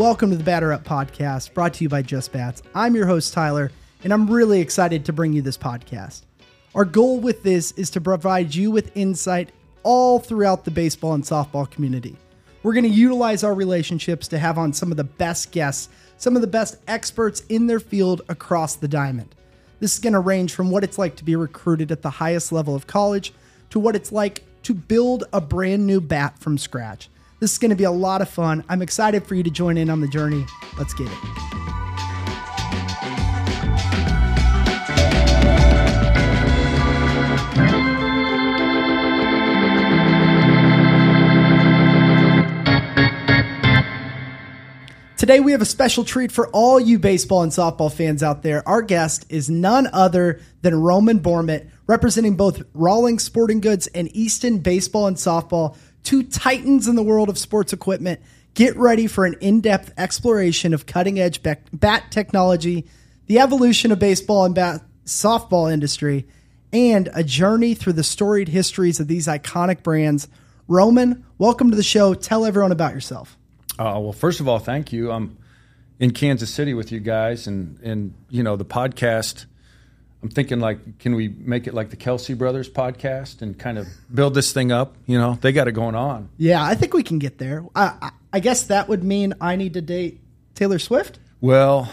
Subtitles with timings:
[0.00, 2.62] welcome to the Batter Up Podcast, brought to you by Just Bats.
[2.74, 3.70] I'm your host, Tyler,
[4.02, 6.22] and I'm really excited to bring you this podcast.
[6.74, 9.52] Our goal with this is to provide you with insight
[9.82, 12.16] all throughout the baseball and softball community.
[12.62, 16.34] We're going to utilize our relationships to have on some of the best guests, some
[16.34, 19.34] of the best experts in their field across the diamond.
[19.80, 22.52] This is going to range from what it's like to be recruited at the highest
[22.52, 23.34] level of college
[23.68, 27.10] to what it's like to build a brand new bat from scratch.
[27.40, 28.62] This is going to be a lot of fun.
[28.68, 30.44] I'm excited for you to join in on the journey.
[30.76, 31.18] Let's get it.
[45.16, 48.66] Today, we have a special treat for all you baseball and softball fans out there.
[48.66, 54.58] Our guest is none other than Roman Bormet, representing both Rawlings Sporting Goods and Easton
[54.58, 58.20] Baseball and Softball, two titans in the world of sports equipment.
[58.54, 62.86] Get ready for an in depth exploration of cutting edge bat technology,
[63.26, 66.26] the evolution of baseball and bat softball industry,
[66.72, 70.28] and a journey through the storied histories of these iconic brands.
[70.66, 72.14] Roman, welcome to the show.
[72.14, 73.36] Tell everyone about yourself.
[73.78, 75.10] Uh, well, first of all, thank you.
[75.10, 75.36] I'm
[75.98, 79.46] in Kansas City with you guys, and and you know the podcast.
[80.22, 83.88] I'm thinking like, can we make it like the Kelce Brothers podcast and kind of
[84.12, 84.96] build this thing up?
[85.06, 86.28] You know, they got it going on.
[86.36, 87.64] Yeah, I think we can get there.
[87.74, 90.20] I, I guess that would mean I need to date
[90.54, 91.18] Taylor Swift.
[91.40, 91.90] Well,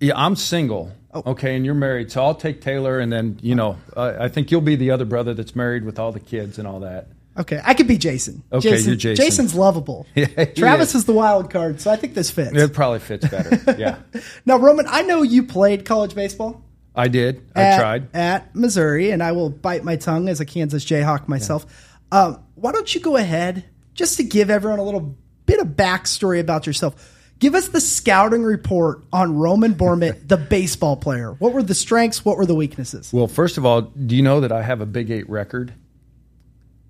[0.00, 0.92] yeah, I'm single.
[1.12, 1.22] Oh.
[1.32, 4.60] Okay, and you're married, so I'll take Taylor, and then you know, I think you'll
[4.60, 7.08] be the other brother that's married with all the kids and all that.
[7.38, 8.42] Okay, I could be Jason.
[8.50, 9.24] Okay, Jason, you're Jason.
[9.24, 10.06] Jason's lovable.
[10.14, 10.94] Yeah, Travis is.
[10.96, 11.04] is.
[11.04, 12.56] the wild card, so I think this fits.
[12.56, 13.76] It probably fits better.
[13.78, 13.98] Yeah.
[14.46, 16.62] now, Roman, I know you played college baseball.
[16.96, 17.46] I did.
[17.54, 21.28] I at, tried at Missouri, and I will bite my tongue as a Kansas Jayhawk
[21.28, 21.66] myself.
[22.12, 22.22] Yeah.
[22.22, 26.40] Um, why don't you go ahead, just to give everyone a little bit of backstory
[26.40, 27.12] about yourself?
[27.38, 31.32] Give us the scouting report on Roman Bormet, the baseball player.
[31.32, 32.24] What were the strengths?
[32.24, 33.12] What were the weaknesses?
[33.12, 35.74] Well, first of all, do you know that I have a Big Eight record?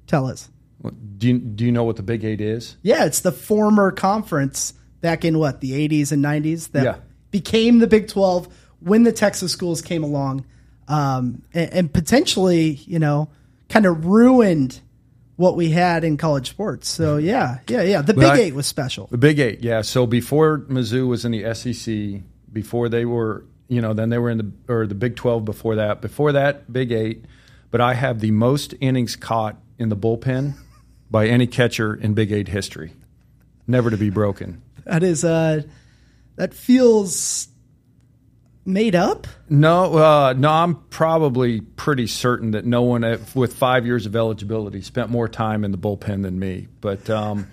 [0.07, 0.49] Tell us.
[1.19, 2.77] Do you, do you know what the Big Eight is?
[2.83, 6.97] Yeah, it's the former conference back in what, the 80s and 90s that yeah.
[7.33, 8.47] became the Big 12
[8.81, 10.45] when the Texas schools came along
[10.89, 13.29] um, and, and potentially, you know,
[13.69, 14.81] kind of ruined
[15.37, 16.89] what we had in college sports.
[16.89, 18.03] So yeah, yeah, yeah.
[18.03, 19.07] The Big I, Eight was special.
[19.09, 19.83] The Big Eight, yeah.
[19.83, 22.23] So before Mizzou was in the SEC,
[22.53, 25.77] before they were, you know, then they were in the or the Big Twelve before
[25.77, 26.01] that.
[26.01, 27.25] Before that, Big Eight.
[27.71, 30.55] But I have the most innings caught in the bullpen
[31.11, 32.93] by any catcher in Big Eight history,
[33.67, 34.63] never to be broken.
[34.85, 35.63] That is, uh,
[36.37, 37.49] that feels
[38.67, 39.27] made up.
[39.49, 43.03] No, uh, no, I'm probably pretty certain that no one
[43.35, 46.69] with five years of eligibility spent more time in the bullpen than me.
[46.81, 47.47] But um,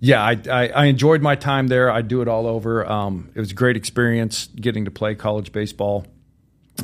[0.00, 1.90] yeah, I, I, I, enjoyed my time there.
[1.90, 2.86] I'd do it all over.
[2.86, 6.06] Um, it was a great experience getting to play college baseball.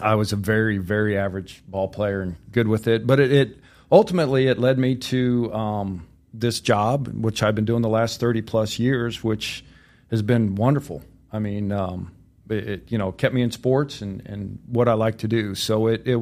[0.00, 3.58] I was a very, very average ball player and good with it, but it, it
[3.92, 8.42] ultimately, it led me to um, this job, which I've been doing the last 30
[8.42, 9.64] plus years, which
[10.10, 11.02] has been wonderful.
[11.32, 12.12] I mean, um,
[12.50, 15.54] it, it, you know kept me in sports and, and what I like to do.
[15.54, 16.18] So it, it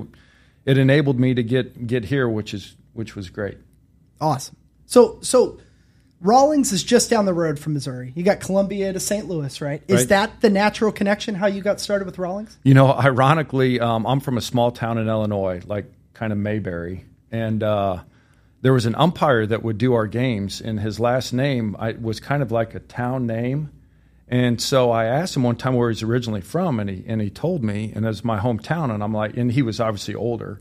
[0.65, 3.59] it enabled me to get get here, which is which was great.
[4.21, 4.57] Awesome.
[4.87, 5.59] So so
[6.21, 8.13] Rawlings is just down the road from Missouri.
[8.17, 9.29] You got Columbia to St.
[9.29, 9.83] Louis, right?
[9.87, 10.09] Is right.
[10.09, 11.37] that the natural connection?
[11.37, 12.59] How you got started with Rawlings?
[12.65, 17.05] You know, ironically, um, I'm from a small town in Illinois, like kind of Mayberry,
[17.31, 18.03] and uh,
[18.63, 22.19] there was an umpire that would do our games, and his last name I, was
[22.19, 23.71] kind of like a town name.
[24.31, 27.31] And so I asked him one time where he's originally from, and he and he
[27.31, 30.61] told me, and it's my hometown, and I'm like, and he was obviously older,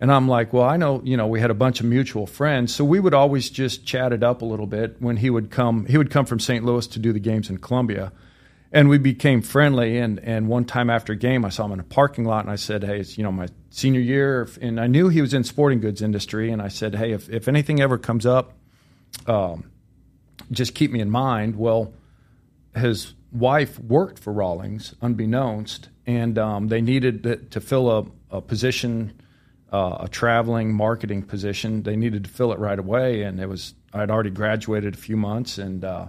[0.00, 2.74] and I'm like, well, I know, you know, we had a bunch of mutual friends,
[2.74, 5.86] so we would always just chat it up a little bit when he would come.
[5.86, 6.64] He would come from St.
[6.64, 8.12] Louis to do the games in Columbia,
[8.72, 9.98] and we became friendly.
[9.98, 12.50] And and one time after a game, I saw him in a parking lot, and
[12.50, 15.44] I said, hey, it's you know my senior year, and I knew he was in
[15.44, 18.54] sporting goods industry, and I said, hey, if if anything ever comes up,
[19.28, 19.70] um,
[20.50, 21.54] just keep me in mind.
[21.54, 21.92] Well,
[22.78, 29.20] his wife worked for Rawlings, unbeknownst, and um, they needed to fill a, a position.
[29.70, 31.82] Uh, a traveling marketing position.
[31.82, 35.14] They needed to fill it right away, and it was I'd already graduated a few
[35.18, 36.06] months, and uh,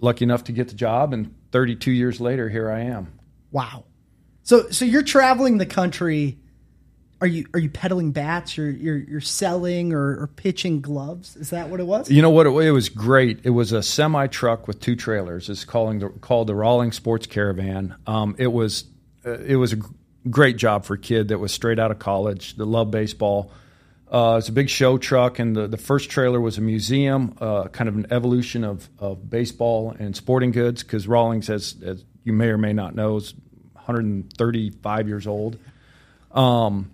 [0.00, 1.12] lucky enough to get the job.
[1.12, 3.18] And 32 years later, here I am.
[3.50, 3.84] Wow.
[4.44, 6.38] So so you're traveling the country.
[7.22, 8.56] Are you are you peddling bats?
[8.56, 11.36] You're you're, you're selling or, or pitching gloves?
[11.36, 12.10] Is that what it was?
[12.10, 12.48] You know what?
[12.48, 13.38] It, it was great.
[13.44, 15.48] It was a semi truck with two trailers.
[15.48, 17.94] It's calling the, called the Rawlings Sports Caravan.
[18.08, 18.86] Um, it was
[19.24, 19.76] uh, it was a
[20.30, 23.52] great job for a kid that was straight out of college that loved baseball.
[24.10, 27.68] Uh, it's a big show truck, and the, the first trailer was a museum, uh,
[27.68, 30.82] kind of an evolution of, of baseball and sporting goods.
[30.82, 33.32] Because Rawlings, as, as you may or may not know, is
[33.74, 35.56] 135 years old.
[36.32, 36.90] Um,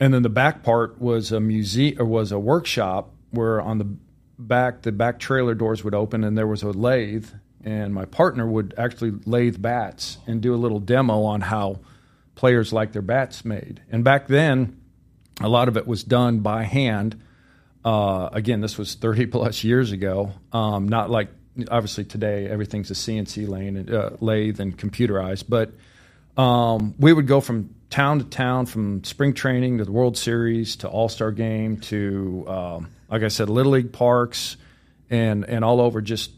[0.00, 3.88] and then the back part was a museum or was a workshop where on the
[4.38, 7.28] back the back trailer doors would open and there was a lathe
[7.64, 11.80] and my partner would actually lathe bats and do a little demo on how
[12.34, 13.80] players like their bats made.
[13.90, 14.80] And back then,
[15.40, 17.20] a lot of it was done by hand.
[17.84, 20.32] Uh, again, this was 30 plus years ago.
[20.52, 21.28] Um, not like
[21.70, 25.72] obviously today everything's a CNC lane, uh, lathe and computerized, but
[26.40, 30.74] um, we would go from town to town, from spring training to the World Series
[30.76, 34.56] to All Star Game to, um, like I said, Little League parks,
[35.10, 36.32] and and all over, just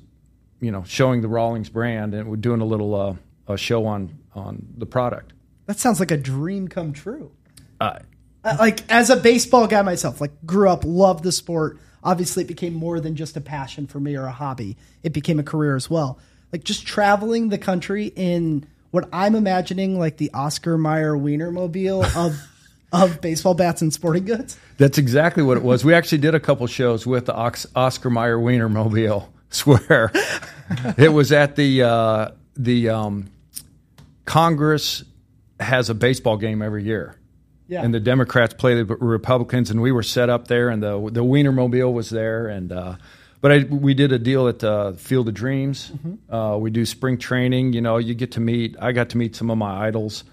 [0.60, 3.14] you know, showing the Rawlings brand, and we're doing a little uh,
[3.48, 5.32] a show on on the product.
[5.64, 7.32] That sounds like a dream come true.
[7.80, 8.00] Uh,
[8.44, 11.78] like as a baseball guy myself, like grew up, loved the sport.
[12.04, 14.76] Obviously, it became more than just a passion for me or a hobby.
[15.02, 16.18] It became a career as well.
[16.52, 22.40] Like just traveling the country in what I'm imagining like the Oscar Mayer Wienermobile of
[22.92, 24.58] of baseball bats and sporting goods.
[24.78, 25.84] That's exactly what it was.
[25.84, 29.28] We actually did a couple shows with the Oscar Mayer Wienermobile.
[29.50, 30.10] Swear,
[30.98, 33.30] it was at the uh, the um,
[34.24, 35.04] Congress
[35.60, 37.16] has a baseball game every year.
[37.68, 37.82] Yeah.
[37.82, 41.24] And the Democrats play the Republicans, and we were set up there, and the the
[41.24, 42.96] Wienermobile was there, and uh,
[43.46, 45.92] but I, we did a deal at uh, Field of Dreams.
[45.94, 46.34] Mm-hmm.
[46.34, 47.74] Uh, we do spring training.
[47.74, 48.74] You know, you get to meet.
[48.80, 50.24] I got to meet some of my idols.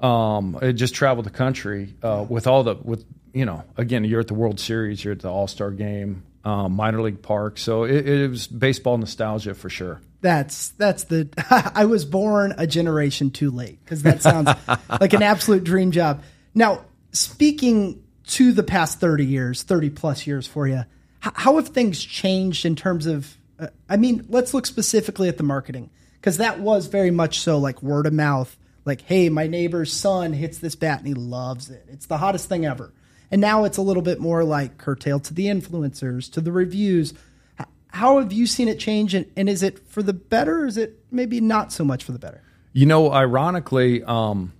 [0.00, 3.62] Um, I just traveled the country uh, with all the with you know.
[3.76, 5.04] Again, you're at the World Series.
[5.04, 7.58] You're at the All Star Game, um, minor league park.
[7.58, 10.00] So it, it was baseball nostalgia for sure.
[10.20, 11.28] That's that's the.
[11.76, 14.50] I was born a generation too late because that sounds
[15.00, 16.24] like an absolute dream job.
[16.56, 20.82] Now, speaking to the past thirty years, thirty plus years for you
[21.20, 23.36] how have things changed in terms of?
[23.58, 27.58] Uh, I mean, let's look specifically at the marketing because that was very much so
[27.58, 28.56] like word of mouth.
[28.84, 31.84] Like, hey, my neighbor's son hits this bat and he loves it.
[31.88, 32.92] It's the hottest thing ever.
[33.30, 37.12] And now it's a little bit more like curtailed to the influencers, to the reviews.
[37.88, 39.14] How have you seen it change?
[39.14, 40.66] And, and is it for the better?
[40.66, 42.42] Is it maybe not so much for the better?
[42.72, 44.52] You know, ironically, um,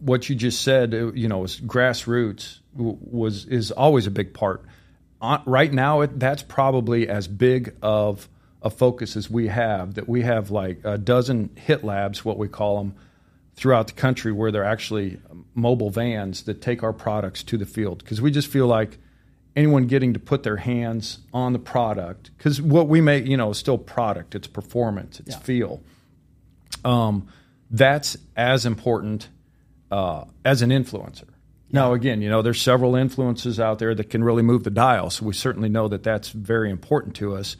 [0.00, 4.64] what you just said, uh, you know, was grassroots was is always a big part
[5.20, 8.28] right now, it, that's probably as big of
[8.62, 9.94] a focus as we have.
[9.94, 12.94] That we have like a dozen hit labs, what we call them,
[13.54, 15.20] throughout the country, where they're actually
[15.54, 17.98] mobile vans that take our products to the field.
[17.98, 18.98] Because we just feel like
[19.56, 23.50] anyone getting to put their hands on the product, because what we make, you know,
[23.50, 24.34] is still product.
[24.34, 25.20] It's performance.
[25.20, 25.38] It's yeah.
[25.38, 25.82] feel.
[26.84, 27.28] Um,
[27.70, 29.28] that's as important
[29.90, 31.27] uh, as an influencer.
[31.70, 35.10] Now, again, you know, there's several influences out there that can really move the dial.
[35.10, 37.56] So we certainly know that that's very important to us.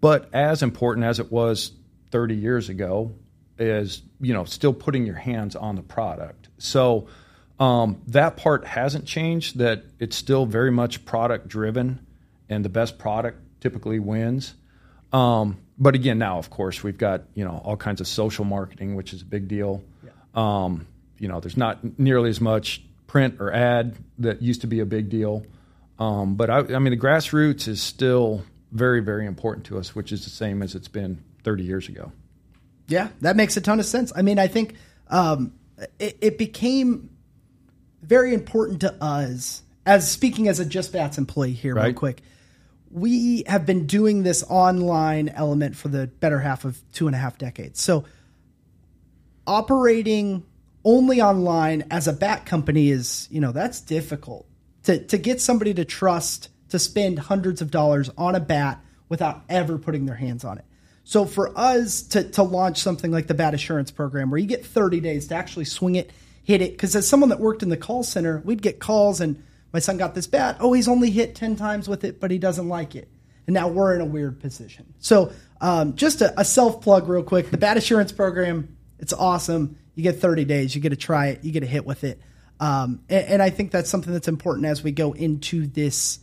[0.00, 1.72] But as important as it was
[2.10, 3.12] 30 years ago
[3.58, 6.48] is, you know, still putting your hands on the product.
[6.58, 7.08] So
[7.60, 12.06] um, that part hasn't changed, that it's still very much product driven
[12.48, 14.54] and the best product typically wins.
[15.12, 18.94] Um, but again, now, of course, we've got, you know, all kinds of social marketing,
[18.94, 19.82] which is a big deal.
[20.04, 20.10] Yeah.
[20.34, 20.86] Um,
[21.18, 24.86] you know, there's not nearly as much print or ad that used to be a
[24.86, 25.44] big deal.
[25.98, 30.12] Um, but I, I mean, the grassroots is still very, very important to us, which
[30.12, 32.12] is the same as it's been 30 years ago.
[32.86, 34.12] Yeah, that makes a ton of sense.
[34.14, 34.76] I mean, I think
[35.08, 35.52] um,
[35.98, 37.10] it, it, became
[38.02, 41.86] very important to us as speaking as a Just Bats employee here, right.
[41.86, 42.22] real quick.
[42.90, 47.18] We have been doing this online element for the better half of two and a
[47.18, 47.80] half decades.
[47.80, 48.04] So,
[49.46, 50.44] operating
[50.84, 54.46] only online as a bat company is, you know, that's difficult.
[54.84, 59.42] To, to get somebody to trust to spend hundreds of dollars on a bat without
[59.48, 60.64] ever putting their hands on it.
[61.04, 64.64] So for us to, to launch something like the Bat Assurance Program, where you get
[64.64, 66.10] 30 days to actually swing it,
[66.42, 69.42] hit it, because as someone that worked in the call center, we'd get calls and
[69.72, 70.58] my son got this bat.
[70.60, 73.08] Oh, he's only hit 10 times with it, but he doesn't like it.
[73.46, 74.92] And now we're in a weird position.
[74.98, 75.32] So
[75.62, 77.50] um, just a, a self plug, real quick.
[77.50, 79.78] The Bat Assurance Program, it's awesome.
[79.98, 80.76] You get 30 days.
[80.76, 81.42] You get to try it.
[81.42, 82.20] You get a hit with it.
[82.60, 86.20] Um, and, and, I think that's something that's important as we go into this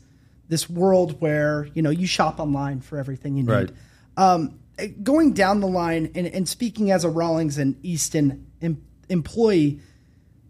[0.47, 3.51] this world where you know you shop online for everything you need.
[3.51, 3.69] Right.
[4.15, 4.59] Um,
[5.03, 9.81] going down the line and, and, speaking as a Rawlings and Easton em- employee,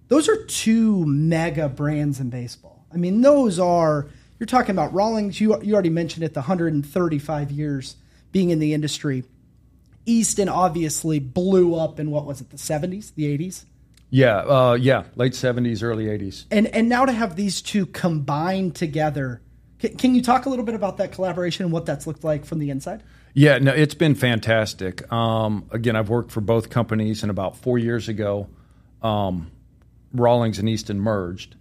[0.08, 2.86] those are two mega brands in baseball.
[2.94, 4.08] I mean, those are
[4.40, 5.42] you're talking about Rawlings.
[5.42, 7.96] You you already mentioned it, the 135 years
[8.32, 9.24] being in the industry.
[10.06, 13.66] Easton obviously blew up in what was it, the 70s, the 80s?
[14.10, 16.46] Yeah, uh, yeah, late '70s, early '80s.
[16.52, 19.42] And and now to have these two combined together,
[19.80, 22.46] can, can you talk a little bit about that collaboration and what that's looked like
[22.46, 23.04] from the inside?
[23.34, 25.12] Yeah, no, it's been fantastic.
[25.12, 28.48] Um, again, I've worked for both companies, and about four years ago,
[29.02, 29.52] um,
[30.14, 31.56] Rawlings and Easton merged,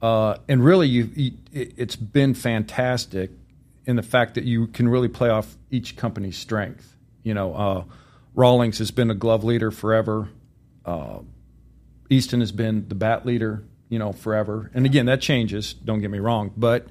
[0.00, 3.30] uh, and really, you, you, it's been fantastic
[3.86, 6.91] in the fact that you can really play off each company's strength.
[7.22, 7.84] You know, uh,
[8.34, 10.28] Rawlings has been a glove leader forever.
[10.84, 11.20] Uh,
[12.10, 14.70] Easton has been the bat leader, you know, forever.
[14.74, 15.72] And again, that changes.
[15.72, 16.86] Don't get me wrong, but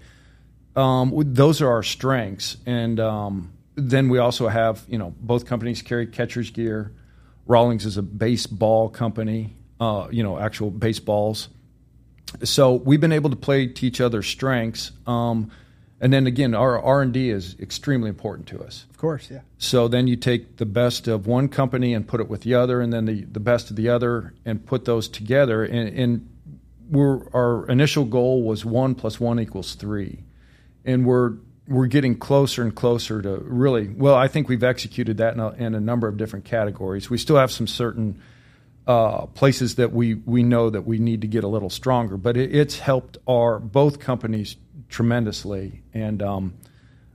[0.75, 2.57] um, those are our strengths.
[2.65, 6.93] And um, then we also have, you know, both companies carry catcher's gear.
[7.45, 11.49] Rawlings is a baseball company, uh, you know, actual baseballs.
[12.43, 14.91] So we've been able to play to each other's strengths.
[15.05, 15.51] Um,
[16.01, 18.87] and then again, our R and D is extremely important to us.
[18.89, 19.41] Of course, yeah.
[19.59, 22.81] So then you take the best of one company and put it with the other,
[22.81, 25.63] and then the, the best of the other, and put those together.
[25.63, 26.29] And, and
[26.89, 30.23] we're, our initial goal was one plus one equals three,
[30.83, 31.35] and we're
[31.67, 33.87] we're getting closer and closer to really.
[33.87, 37.11] Well, I think we've executed that in a, in a number of different categories.
[37.11, 38.19] We still have some certain
[38.87, 42.37] uh, places that we we know that we need to get a little stronger, but
[42.37, 44.55] it, it's helped our both companies
[44.91, 45.81] tremendously.
[45.93, 46.53] And um,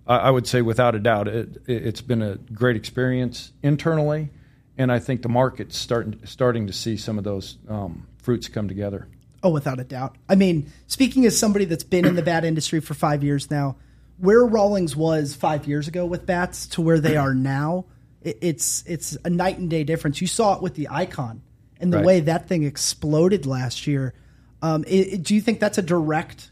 [0.06, 4.30] I, I, would say, without a doubt, it, has been a great experience internally.
[4.76, 8.68] And I think the market's starting starting to see some of those um, fruits come
[8.68, 9.06] together.
[9.42, 10.16] Oh, without a doubt.
[10.28, 13.76] I mean, speaking as somebody that's been in the bat industry for five years now,
[14.18, 17.84] where Rawlings was five years ago with bats to where they are now,
[18.22, 20.20] it, it's it's a night and day difference.
[20.20, 21.42] You saw it with the Icon
[21.80, 22.06] and the right.
[22.06, 24.14] way that thing exploded last year.
[24.62, 26.50] Um, it, do you think that's a direct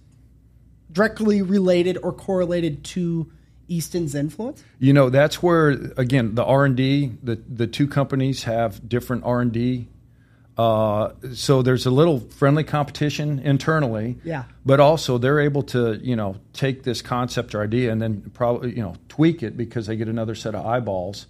[0.94, 3.30] directly related or correlated to
[3.68, 4.64] Easton's influence?
[4.78, 9.24] You know, that's where again the R and D, the the two companies have different
[9.24, 9.88] R and D.
[10.56, 14.18] Uh, so there's a little friendly competition internally.
[14.22, 14.44] Yeah.
[14.64, 18.74] But also they're able to you know take this concept or idea and then probably
[18.74, 21.26] you know tweak it because they get another set of eyeballs.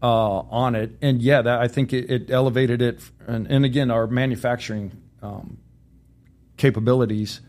[0.00, 3.90] Uh, on it, and yeah, that I think it, it elevated it, and, and, again,
[3.90, 5.58] our manufacturing um,
[6.56, 7.40] capabilities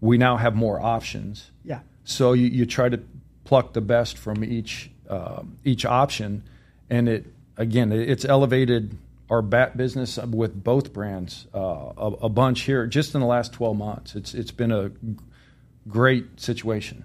[0.00, 1.50] we now have more options.
[1.64, 1.80] Yeah.
[2.04, 3.00] So you, you try to
[3.44, 6.42] pluck the best from each uh, each option,
[6.90, 7.26] and it
[7.56, 8.96] again it's elevated
[9.30, 13.52] our bat business with both brands uh, a, a, bunch here just in the last
[13.52, 14.14] 12 months.
[14.14, 14.90] It's it's been a
[15.88, 17.04] great situation.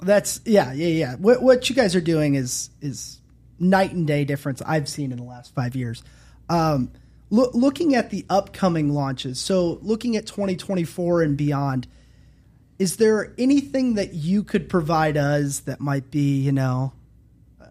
[0.00, 1.14] That's yeah yeah yeah.
[1.16, 3.20] What what you guys are doing is is
[3.58, 6.02] night and day difference I've seen in the last five years.
[6.48, 6.92] Um,
[7.30, 11.88] Lo- looking at the upcoming launches, so looking at 2024 and beyond,
[12.78, 16.92] is there anything that you could provide us that might be, you know,
[17.60, 17.66] uh,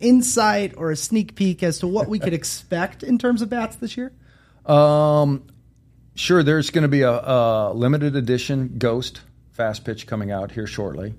[0.00, 3.76] insight or a sneak peek as to what we could expect in terms of bats
[3.76, 4.12] this year?
[4.66, 5.46] Um,
[6.14, 6.42] sure.
[6.42, 9.20] There's going to be a, a, limited edition Ghost
[9.52, 11.14] fast pitch coming out here shortly.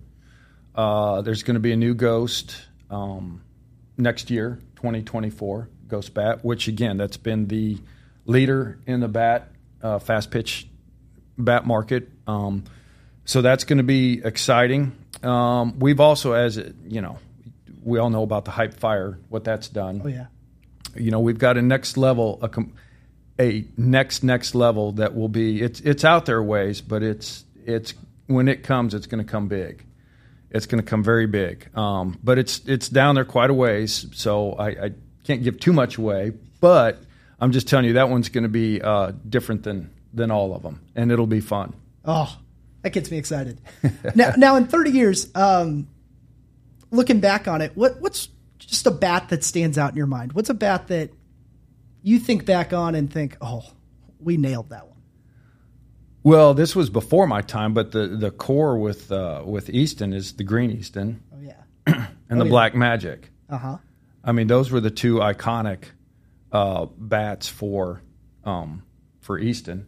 [0.75, 2.55] Uh, there's going to be a new Ghost
[2.89, 3.41] um,
[3.97, 5.69] next year, 2024.
[5.91, 7.77] Ghost Bat, which again, that's been the
[8.25, 9.49] leader in the bat
[9.83, 10.67] uh, fast pitch
[11.37, 12.09] bat market.
[12.27, 12.63] Um,
[13.25, 14.93] so that's going to be exciting.
[15.23, 16.57] Um, we've also, as
[16.87, 17.19] you know,
[17.83, 20.01] we all know about the hype fire, what that's done.
[20.03, 20.27] Oh yeah.
[20.95, 22.49] You know, we've got a next level, a,
[23.41, 25.61] a next next level that will be.
[25.61, 27.93] It's it's out there ways, but it's it's
[28.27, 29.85] when it comes, it's going to come big.
[30.49, 31.69] It's going to come very big.
[31.77, 34.07] Um, but it's it's down there quite a ways.
[34.13, 34.91] So I, I
[35.31, 36.99] can't give too much away, but
[37.39, 40.61] I'm just telling you that one's going to be uh, different than than all of
[40.61, 41.73] them, and it'll be fun.
[42.03, 42.37] Oh,
[42.81, 43.61] that gets me excited.
[44.15, 45.87] now, now in 30 years, um,
[46.89, 48.27] looking back on it, what what's
[48.59, 50.33] just a bat that stands out in your mind?
[50.33, 51.11] What's a bat that
[52.03, 53.63] you think back on and think, oh,
[54.19, 54.97] we nailed that one?
[56.23, 60.33] Well, this was before my time, but the, the core with uh, with Easton is
[60.33, 61.23] the Green Easton.
[61.33, 62.49] Oh yeah, and oh, the yeah.
[62.49, 63.29] Black Magic.
[63.49, 63.77] Uh huh.
[64.23, 65.85] I mean, those were the two iconic
[66.51, 68.01] uh, bats for
[68.43, 68.83] um,
[69.21, 69.87] for Easton,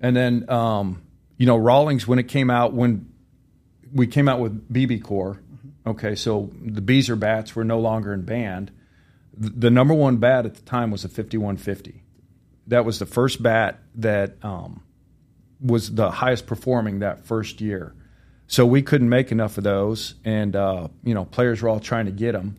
[0.00, 1.02] and then um,
[1.36, 3.12] you know Rawlings when it came out when
[3.92, 5.02] we came out with BBCOR.
[5.38, 5.88] Mm-hmm.
[5.90, 8.72] Okay, so the BESR bats were no longer in band.
[9.36, 12.02] The, the number one bat at the time was a 5150.
[12.68, 14.82] That was the first bat that um,
[15.60, 17.94] was the highest performing that first year.
[18.48, 22.06] So we couldn't make enough of those, and uh, you know players were all trying
[22.06, 22.56] to get them.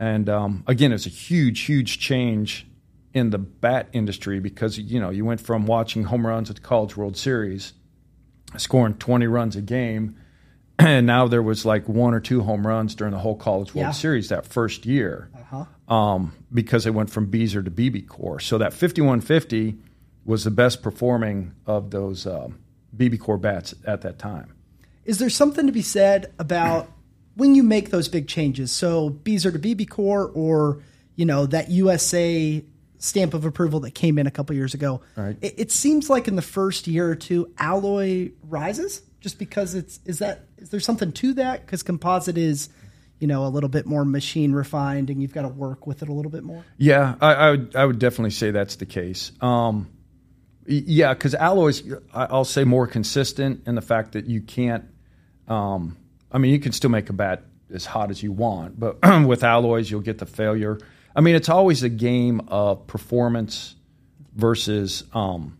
[0.00, 2.66] And um, again, it's a huge, huge change
[3.12, 6.62] in the bat industry because you know you went from watching home runs at the
[6.62, 7.74] College World Series,
[8.56, 10.16] scoring 20 runs a game,
[10.78, 13.88] and now there was like one or two home runs during the whole College World
[13.88, 13.90] yeah.
[13.90, 15.94] Series that first year, uh-huh.
[15.94, 18.40] um, because it went from BESR to BBCOR.
[18.40, 19.76] So that 5150
[20.24, 22.58] was the best performing of those um,
[22.96, 24.54] BBCOR bats at that time.
[25.04, 26.90] Is there something to be said about
[27.34, 28.72] when you make those big changes?
[28.72, 30.82] So BESR to BBCOR or
[31.16, 32.64] you know that USA
[32.98, 35.00] stamp of approval that came in a couple years ago.
[35.16, 35.36] Right.
[35.40, 40.00] It, it seems like in the first year or two, alloy rises just because it's
[40.04, 41.64] is that is there something to that?
[41.64, 42.68] Because composite is,
[43.18, 46.08] you know, a little bit more machine refined, and you've got to work with it
[46.08, 46.64] a little bit more.
[46.76, 49.32] Yeah, I, I would I would definitely say that's the case.
[49.40, 49.90] Um,
[50.66, 51.82] yeah, because alloys,
[52.14, 54.84] I'll say more consistent in the fact that you can't.
[55.48, 55.96] Um,
[56.32, 59.42] I mean, you can still make a bat as hot as you want, but with
[59.44, 60.78] alloys, you'll get the failure.
[61.14, 63.74] I mean, it's always a game of performance
[64.34, 65.58] versus um,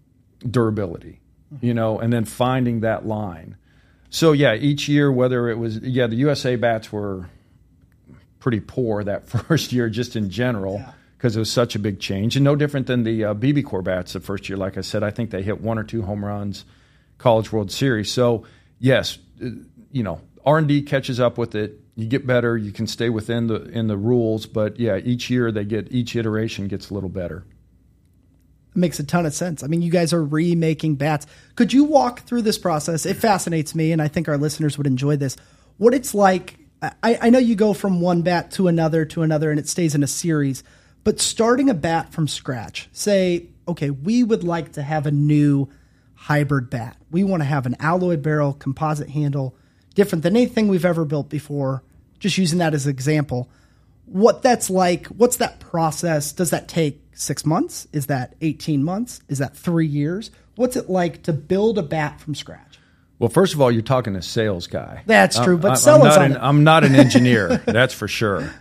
[0.48, 1.20] durability,
[1.60, 3.56] you know, and then finding that line.
[4.10, 7.28] So yeah, each year, whether it was yeah, the USA bats were
[8.38, 10.92] pretty poor that first year just in general Yeah.
[11.16, 14.12] because it was such a big change and no different than the uh, BBCOR bats
[14.14, 14.56] the first year.
[14.56, 16.64] Like I said, I think they hit one or two home runs,
[17.18, 18.10] College World Series.
[18.10, 18.44] So
[18.78, 19.50] yes, uh,
[19.92, 21.80] you know R and D catches up with it.
[21.96, 22.56] You get better.
[22.56, 26.16] You can stay within the in the rules, but yeah, each year they get each
[26.16, 27.44] iteration gets a little better.
[28.74, 29.62] It makes a ton of sense.
[29.62, 31.26] I mean, you guys are remaking bats.
[31.56, 33.04] Could you walk through this process?
[33.04, 35.36] It fascinates me, and I think our listeners would enjoy this.
[35.76, 36.56] What it's like.
[37.02, 39.94] I, I know you go from one bat to another to another, and it stays
[39.94, 40.64] in a series.
[41.04, 45.68] But starting a bat from scratch, say, okay, we would like to have a new
[46.14, 46.96] hybrid bat.
[47.10, 49.54] We want to have an alloy barrel, composite handle,
[49.94, 51.82] different than anything we've ever built before.
[52.18, 53.50] Just using that as an example
[54.10, 55.06] what that's like.
[55.06, 56.32] What's that process?
[56.32, 57.86] Does that take six months?
[57.92, 59.20] Is that 18 months?
[59.28, 60.30] Is that three years?
[60.56, 62.78] What's it like to build a bat from scratch?
[63.18, 65.02] Well, first of all, you're talking to sales guy.
[65.06, 66.36] That's true, but I'm, sell I'm not an.
[66.40, 68.52] I'm not an engineer, that's for sure.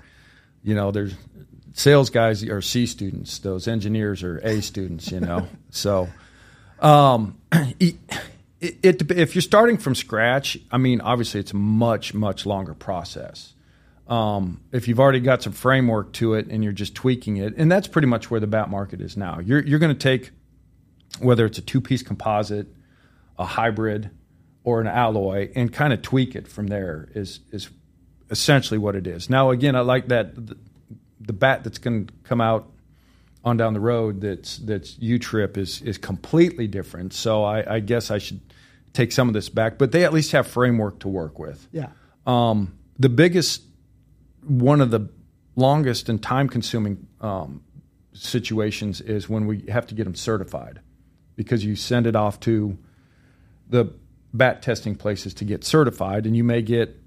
[0.63, 1.13] You know, there's
[1.74, 5.12] sales guys are C students; those engineers are A students.
[5.13, 6.09] You know, so
[6.81, 7.37] um,
[8.61, 12.74] it, it, if you're starting from scratch, I mean, obviously it's a much much longer
[12.74, 13.53] process.
[14.07, 17.72] Um, if you've already got some framework to it and you're just tweaking it, and
[17.72, 19.39] that's pretty much where the bat market is now.
[19.39, 20.31] You're you're going to take
[21.19, 22.67] whether it's a two piece composite,
[23.37, 24.09] a hybrid,
[24.63, 27.09] or an alloy, and kind of tweak it from there.
[27.13, 27.69] Is is
[28.29, 29.29] essentially what it is.
[29.29, 30.57] Now, again, I like that the,
[31.22, 32.69] the bat that's going to come out
[33.43, 37.13] on down the road that's that's U trip is is completely different.
[37.13, 38.41] So I, I guess I should
[38.93, 41.67] take some of this back, but they at least have framework to work with.
[41.71, 41.89] Yeah.
[42.25, 43.63] Um, the biggest,
[44.45, 45.09] one of the
[45.55, 47.63] longest and time consuming um,
[48.13, 50.79] situations is when we have to get them certified
[51.35, 52.77] because you send it off to
[53.69, 53.93] the
[54.33, 57.01] bat testing places to get certified, and you may get,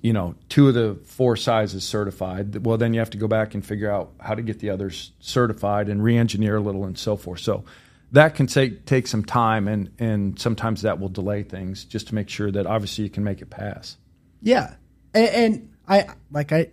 [0.00, 2.64] you know, two of the four sizes certified.
[2.64, 5.12] Well, then you have to go back and figure out how to get the others
[5.20, 7.40] certified and re engineer a little and so forth.
[7.40, 7.64] So
[8.12, 12.14] that can take take some time, and and sometimes that will delay things just to
[12.14, 13.96] make sure that obviously you can make it pass.
[14.42, 14.74] Yeah.
[15.14, 16.68] And, and I, like I,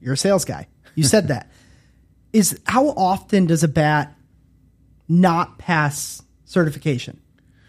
[0.00, 0.68] you're a sales guy.
[0.94, 1.50] You said that.
[2.32, 4.16] Is how often does a bat
[5.06, 7.20] not pass certification?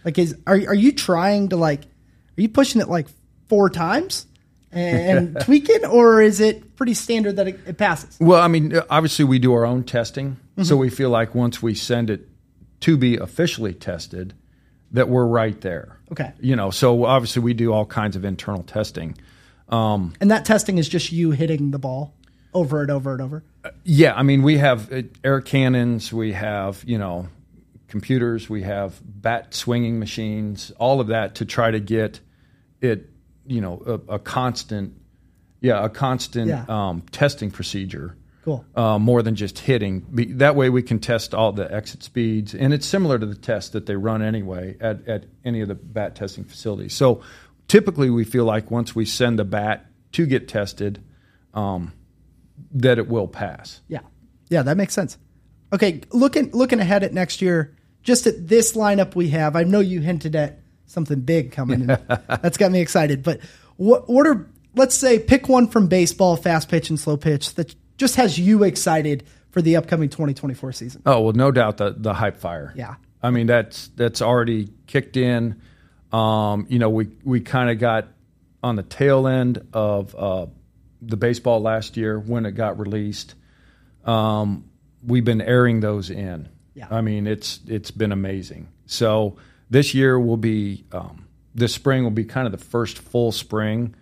[0.06, 3.08] Like, is are are you trying to like, are you pushing it like
[3.50, 4.26] four times
[4.72, 8.18] and tweaking, or is it pretty standard that it, it passes?
[8.22, 10.78] Well, I mean, obviously we do our own testing, so mm-hmm.
[10.78, 12.26] we feel like once we send it
[12.84, 14.34] to be officially tested,
[14.92, 15.98] that we're right there.
[16.12, 16.32] Okay.
[16.40, 19.18] You know, so obviously we do all kinds of internal testing.
[19.70, 22.14] Um, And that testing is just you hitting the ball
[22.54, 23.44] over and over and over.
[23.84, 27.28] yeah, I mean, we have uh, air cannons, we have you know
[27.88, 32.20] computers, we have bat swinging machines, all of that to try to get
[32.82, 33.10] it,
[33.48, 34.94] you know, a, a constant,
[35.62, 36.66] yeah, a constant Yeah.
[36.68, 38.16] Um, testing procedure.
[38.44, 38.66] Cool.
[38.76, 40.06] uh, more than just hitting.
[40.38, 43.72] That way, we can test all the exit speeds, and it's similar to the test
[43.72, 46.94] that they run anyway at, at any of the bat testing facilities.
[46.94, 47.22] So,
[47.70, 51.02] typically, we feel like once we send the bat to get tested,
[51.54, 51.94] um,
[52.74, 53.82] that it will pass.
[53.88, 54.02] Yeah.
[54.50, 55.18] Yeah, that makes sense.
[55.72, 59.80] Okay, looking looking ahead at next year, just at this lineup we have, I know
[59.80, 61.88] you hinted at something big coming.
[62.28, 63.24] that's got me excited.
[63.24, 63.40] But
[63.78, 67.74] what what are let's say pick one from baseball, fast pitch and slow pitch that
[67.98, 71.02] just has you excited for the upcoming 2024 season.
[71.06, 72.74] Oh well, no doubt the the hype fire.
[72.76, 72.96] Yeah.
[73.22, 75.62] I mean that's that's already kicked in.
[76.12, 78.08] Um, you know, we we kind of got
[78.62, 80.48] on the tail end of uh,
[81.02, 83.36] the baseball last year when it got released.
[84.06, 84.70] Um,
[85.06, 86.50] we've been airing those in.
[86.74, 86.88] Yeah.
[86.90, 88.70] I mean, it's it's been amazing.
[88.86, 89.38] So
[89.70, 93.96] this year will be um, this spring will be kind of the first full spring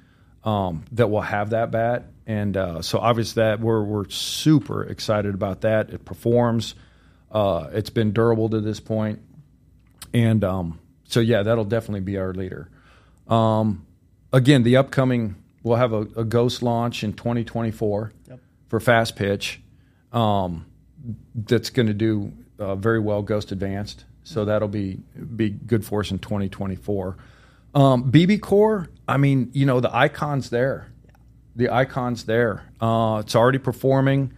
[0.44, 5.34] um, that will have that bat, and uh, so obviously that we're we're super excited
[5.34, 5.90] about that.
[5.90, 6.76] It performs.
[7.32, 9.20] Uh, it's been durable to this point,
[10.14, 12.70] and um, so yeah, that'll definitely be our leader.
[13.28, 13.86] Um,
[14.34, 18.40] again, the upcoming we'll have a, a ghost launch in 2024 Yep.
[18.68, 19.62] for fast pitch.
[20.12, 20.66] Um,
[21.36, 25.00] that's going to do uh, very well Ghost Advanced, so that'll be
[25.36, 27.18] be good for us in 2024.
[27.74, 30.91] Um, BBCOR, I mean, you know, the icon's there.
[31.56, 32.64] The icon's there.
[32.80, 34.34] Uh, it's already performing.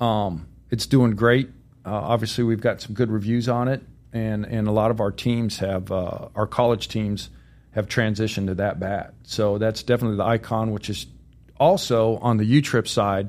[0.00, 1.48] Um, it's doing great.
[1.84, 5.12] Uh, obviously, we've got some good reviews on it, and and a lot of our
[5.12, 7.30] teams have uh, our college teams
[7.70, 9.14] have transitioned to that bat.
[9.22, 11.06] So that's definitely the icon, which is
[11.58, 13.28] also on the U Trip side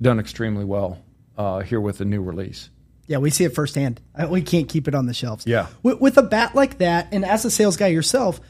[0.00, 1.02] done extremely well
[1.38, 2.70] uh, here with the new release.
[3.06, 4.00] Yeah, we see it firsthand.
[4.28, 5.46] We can't keep it on the shelves.
[5.46, 5.68] Yeah.
[5.82, 8.40] With, with a bat like that, and as a sales guy yourself,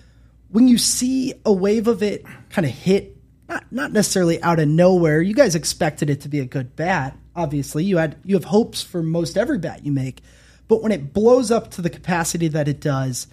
[0.49, 3.16] when you see a wave of it kind of hit,
[3.49, 7.17] not not necessarily out of nowhere, you guys expected it to be a good bat.
[7.35, 10.23] Obviously, you had you have hopes for most every bat you make,
[10.69, 13.27] but when it blows up to the capacity that it does,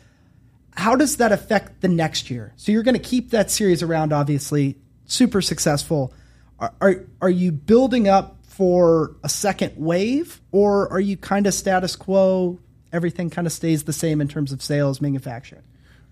[0.76, 2.54] how does that affect the next year?
[2.58, 6.13] So you're going to keep that series around, obviously, super successful.
[6.60, 11.54] Are, are are you building up for a second wave, or are you kind of
[11.54, 12.60] status quo?
[12.91, 15.63] Everything kind of stays the same in terms of sales, manufacturing.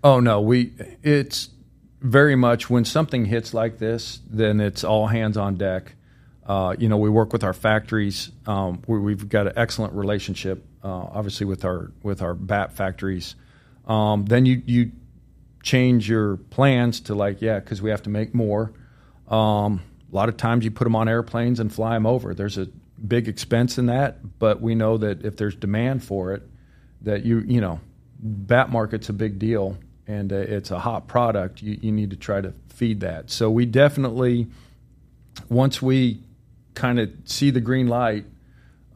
[0.02, 1.50] Oh no, we it's
[2.02, 5.94] very much when something hits like this, then it's all hands on deck.
[6.44, 8.32] Uh, you know, we work with our factories.
[8.46, 13.36] Um, we, we've got an excellent relationship, uh, obviously with our with our bat factories.
[13.86, 14.92] Um, then you you
[15.62, 18.72] change your plans to like, yeah, because we have to make more.
[19.28, 19.80] Um,
[20.12, 22.34] a lot of times you put them on airplanes and fly them over.
[22.34, 22.66] There's a
[23.06, 26.42] big expense in that, but we know that if there's demand for it,
[27.02, 27.80] that you you know,
[28.18, 31.62] bat market's a big deal and uh, it's a hot product.
[31.62, 33.30] You, you need to try to feed that.
[33.30, 34.48] So we definitely,
[35.48, 36.22] once we
[36.74, 38.24] kind of see the green light,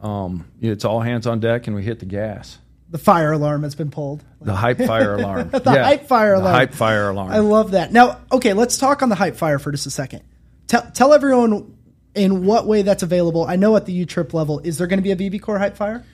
[0.01, 2.59] um, it's all hands on deck and we hit the gas.
[2.89, 4.23] The fire alarm has been pulled.
[4.39, 5.49] The hype fire alarm.
[5.51, 6.55] The hype fire the alarm.
[6.55, 7.31] hype fire alarm.
[7.31, 7.91] I love that.
[7.91, 10.23] Now, okay, let's talk on the hype fire for just a second.
[10.67, 11.77] Tell tell everyone
[12.15, 13.45] in what way that's available.
[13.45, 15.75] I know at the U trip level, is there going to be a BBCOR hype
[15.75, 16.05] fire?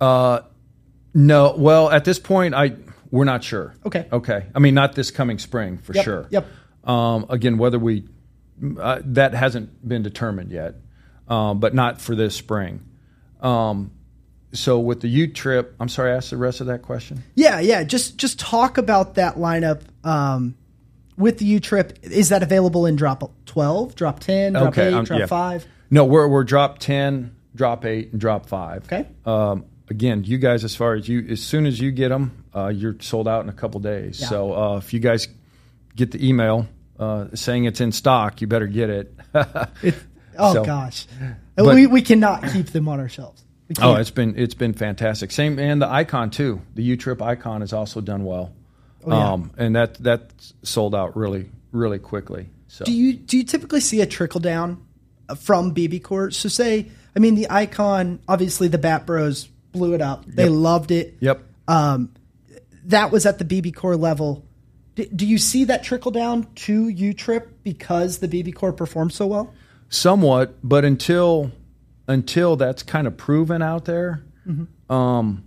[0.00, 0.40] Uh,
[1.14, 1.54] no.
[1.56, 2.72] Well, at this point, I
[3.10, 3.74] we're not sure.
[3.86, 4.06] Okay.
[4.12, 4.46] Okay.
[4.54, 6.26] I mean, not this coming spring for Yep, sure.
[6.30, 6.46] yep.
[6.84, 8.06] Um, again, whether we
[8.80, 10.74] uh, that hasn't been determined yet,
[11.28, 12.84] um, but not for this spring.
[13.40, 13.92] Um,
[14.52, 17.22] so with the U trip, I'm sorry, ask the rest of that question.
[17.34, 17.84] Yeah, yeah.
[17.84, 20.56] Just just talk about that lineup um,
[21.16, 21.98] with the U trip.
[22.02, 25.26] Is that available in drop twelve, drop ten, drop Okay, eight, um, drop yeah.
[25.26, 25.66] five?
[25.90, 28.84] No, we're we're drop ten, drop eight, and drop five.
[28.90, 29.06] Okay.
[29.26, 32.68] Um, again, you guys, as far as you, as soon as you get them, uh,
[32.68, 34.20] you're sold out in a couple days.
[34.20, 34.28] Yeah.
[34.28, 35.28] So uh, if you guys
[35.96, 36.66] get the email
[36.98, 39.14] uh, saying it's in stock, you better get it.
[40.40, 41.06] Oh So- gosh,
[41.56, 43.42] but- we we cannot keep them on our shelves.
[43.82, 45.30] Oh, it's been it's been fantastic.
[45.32, 46.60] Same and the icon too.
[46.76, 48.52] The U Trip icon has also done well,
[49.04, 49.32] Oh, yeah.
[49.32, 50.30] um, and that that
[50.62, 52.50] sold out really really quickly.
[52.68, 54.80] So Do you do you typically see a trickle down
[55.36, 56.32] from BBCOR?
[56.32, 58.20] So say, I mean, the icon.
[58.28, 60.24] Obviously, the Bat Bros blew it up.
[60.24, 60.52] They Yep.
[60.52, 61.16] loved it.
[61.20, 61.42] yep.
[61.66, 62.12] Um,
[62.88, 64.44] that was at the BBCOR level.
[64.96, 69.26] D- do you see that trickle down to U Trip because the BBCOR performed so
[69.26, 69.54] well?
[69.88, 71.50] somewhat but until
[72.06, 74.22] until that's kind of proven out there
[74.88, 75.44] um,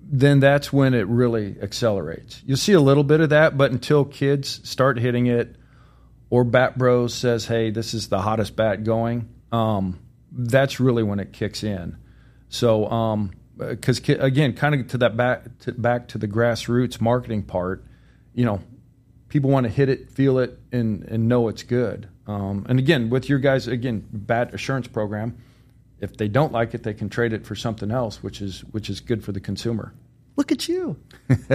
[0.00, 4.04] then that's when it really accelerates you'll see a little bit of that but until
[4.04, 5.56] kids start hitting it
[6.30, 9.98] or bat bros says hey this is the hottest bat going um,
[10.30, 11.96] that's really when it kicks in
[12.48, 17.42] so um because again kind of to that back to, back to the grassroots marketing
[17.42, 17.84] part
[18.34, 18.60] you know
[19.34, 22.08] people want to hit it, feel it, and and know it's good.
[22.28, 25.36] Um, and again, with your guys, again, bat assurance program,
[26.00, 28.88] if they don't like it, they can trade it for something else, which is which
[28.88, 29.92] is good for the consumer.
[30.36, 30.96] Look at you.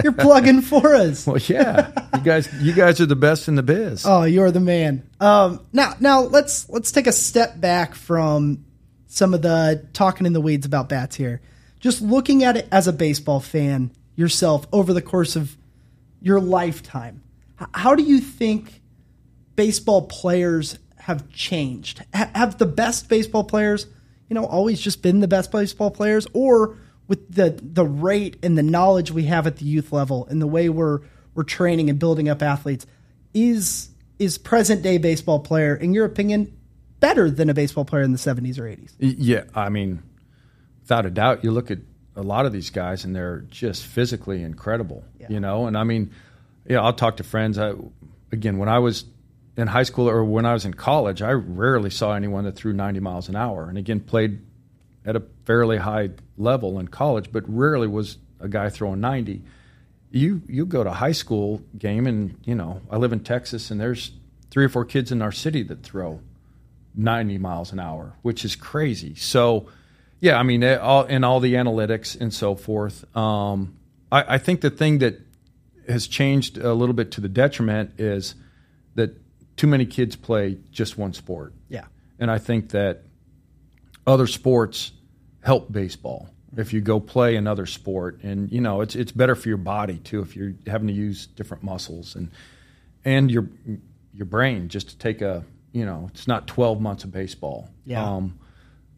[0.02, 1.26] You're plugging for us.
[1.26, 4.04] Well, yeah, you guys, you guys are the best in the biz.
[4.06, 5.08] Oh, you're the man.
[5.18, 8.66] Um, now, now let's let's take a step back from
[9.06, 11.40] some of the talking in the weeds about bats here.
[11.80, 15.56] Just looking at it as a baseball fan yourself over the course of
[16.20, 17.22] your lifetime,
[17.74, 18.82] how do you think
[19.56, 22.04] baseball players have changed?
[22.14, 23.86] Ha- have the best baseball players,
[24.28, 26.76] you know, always just been the best baseball players, or
[27.08, 30.46] with the the rate and the knowledge we have at the youth level and the
[30.46, 31.00] way we're
[31.34, 32.86] we're training and building up athletes,
[33.34, 33.88] is
[34.18, 36.54] is present day baseball player, in your opinion,
[37.00, 38.94] better than a baseball player in the seventies or eighties?
[38.98, 40.02] Yeah, I mean,
[40.90, 41.78] without a doubt, you look at
[42.16, 45.28] a lot of these guys and they're just physically incredible, Yeah.
[45.30, 45.68] you know.
[45.68, 46.10] And I mean,
[46.68, 47.58] yeah, I'll talk to friends.
[47.60, 47.74] I,
[48.32, 49.04] again, when I was
[49.56, 52.72] in high school or when I was in college, I rarely saw anyone that threw
[52.72, 53.68] 90 miles an hour.
[53.68, 54.40] And again, played
[55.06, 59.42] at a fairly high level in college, but rarely was a guy throwing 90.
[60.10, 63.70] You you go to a high school game, and you know I live in Texas,
[63.70, 64.10] and there's
[64.50, 66.18] three or four kids in our city that throw
[66.96, 69.14] 90 miles an hour, which is crazy.
[69.14, 69.68] So,
[70.20, 73.04] yeah, I mean, all, and all the analytics and so forth.
[73.16, 73.76] Um,
[74.12, 75.20] I, I think the thing that
[75.88, 78.34] has changed a little bit to the detriment is
[78.94, 79.16] that
[79.56, 81.52] too many kids play just one sport.
[81.68, 81.86] Yeah.
[82.18, 83.02] And I think that
[84.06, 84.92] other sports
[85.42, 86.28] help baseball.
[86.56, 89.98] If you go play another sport, and you know it's it's better for your body
[89.98, 92.30] too if you're having to use different muscles and
[93.04, 93.48] and your
[94.12, 97.68] your brain just to take a you know it's not 12 months of baseball.
[97.86, 98.04] Yeah.
[98.04, 98.40] Um,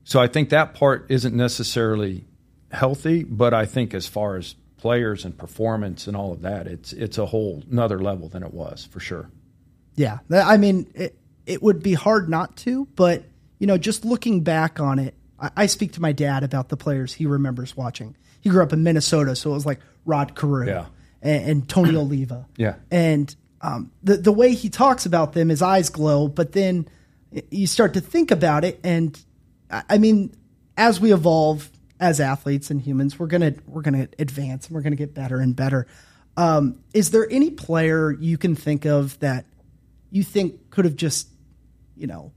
[0.04, 2.24] so I think that part isn't necessarily
[2.70, 6.92] healthy, but I think as far as players and performance and all of that, it's
[6.92, 9.30] it's a whole another level than it was for sure.
[9.94, 13.24] Yeah, I mean, it, it would be hard not to, but
[13.58, 16.76] you know, just looking back on it, I, I, speak to my dad about the
[16.76, 18.16] players he remembers watching.
[18.40, 20.86] He grew up in Minnesota, so it was like Rod Carew yeah.
[21.20, 22.48] and, and, Tony Oliva.
[22.56, 26.88] Yeah, and um, the the way he talks about them, his eyes glow, but then
[27.50, 29.16] you start to think about it, and
[29.72, 30.34] I mean,
[30.76, 34.96] as we evolve as athletes and humans, we're gonna we're gonna advance and we're gonna
[34.96, 35.86] get better and better.
[36.36, 39.46] Um, is there any player you can think of that
[40.10, 41.28] you think could have just,
[41.96, 42.32] you know,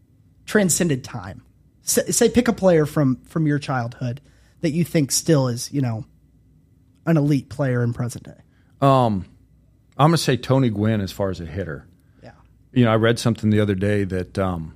[0.45, 1.43] transcended time?
[1.81, 4.21] Say, say pick a player from from your childhood
[4.61, 6.05] that you think still is, you know,
[7.05, 8.41] an elite player in present day.
[8.81, 9.25] Um,
[9.97, 11.87] I'm gonna say Tony Gwynn as far as a hitter.
[12.21, 12.31] Yeah.
[12.71, 14.74] You know, I read something the other day that um,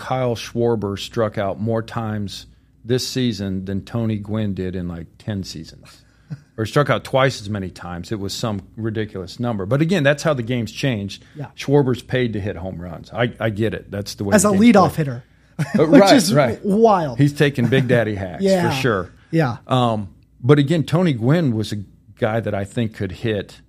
[0.00, 2.46] Kyle Schwarber struck out more times
[2.84, 6.02] this season than Tony Gwynn did in like ten seasons
[6.56, 8.10] or struck out twice as many times.
[8.10, 9.66] It was some ridiculous number.
[9.66, 11.22] But again, that's how the game's changed.
[11.36, 11.50] Yeah.
[11.56, 13.12] Schwarber's paid to hit home runs.
[13.12, 13.90] I, I get it.
[13.90, 14.34] That's the way.
[14.34, 15.22] As the a leadoff hitter,
[15.60, 16.64] Uh, which right, is right.
[16.64, 17.18] wild.
[17.18, 18.70] He's taking Big Daddy hacks Yeah.
[18.70, 19.12] for sure.
[19.30, 19.58] yeah.
[19.66, 21.84] Um, but again, Tony Gwynn was a
[22.16, 23.60] guy that I think could hit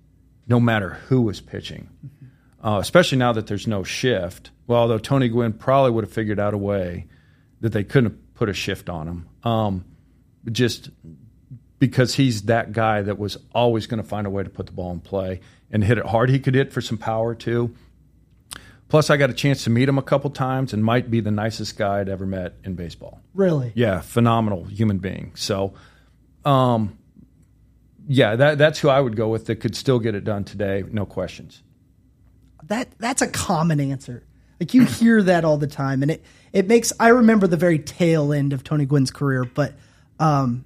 [0.48, 1.90] no matter who was pitching,
[2.64, 4.51] uh, especially now that there's no shift.
[4.66, 7.06] Well, although Tony Gwynn probably would have figured out a way
[7.60, 9.28] that they couldn't have put a shift on him.
[9.44, 9.84] Um,
[10.50, 10.90] just
[11.78, 14.72] because he's that guy that was always going to find a way to put the
[14.72, 16.30] ball in play and hit it hard.
[16.30, 17.74] He could hit for some power too.
[18.88, 21.30] Plus, I got a chance to meet him a couple times and might be the
[21.30, 23.22] nicest guy I'd ever met in baseball.
[23.34, 23.72] really.
[23.74, 25.32] Yeah, phenomenal human being.
[25.34, 25.72] So,
[26.44, 26.98] um,
[28.06, 30.84] yeah, that, that's who I would go with that could still get it done today,
[30.90, 31.62] no questions.
[32.64, 34.24] that that's a common answer.
[34.62, 36.92] Like you hear that all the time, and it it makes.
[37.00, 39.74] I remember the very tail end of Tony Gwynn's career, but
[40.20, 40.64] um,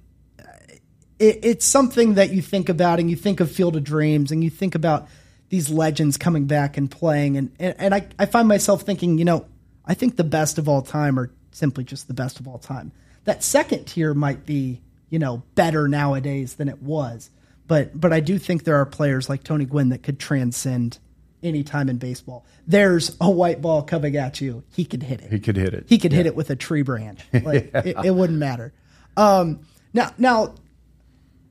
[1.17, 4.43] it, it's something that you think about, and you think of Field of Dreams, and
[4.43, 5.07] you think about
[5.49, 9.25] these legends coming back and playing, and and, and I I find myself thinking, you
[9.25, 9.47] know,
[9.83, 12.91] I think the best of all time are simply just the best of all time.
[13.23, 17.31] That second tier might be, you know, better nowadays than it was.
[17.65, 20.99] But but I do think there are players like Tony Gwynn that could transcend
[21.47, 22.45] any time in baseball.
[22.67, 24.63] There's a white ball coming at you.
[24.73, 25.31] He could hit it.
[25.31, 25.85] He could hit it.
[25.87, 27.21] He could hit it with a tree branch.
[27.33, 28.73] Like it, it wouldn't matter.
[29.15, 29.61] Um,
[29.93, 30.53] now, now,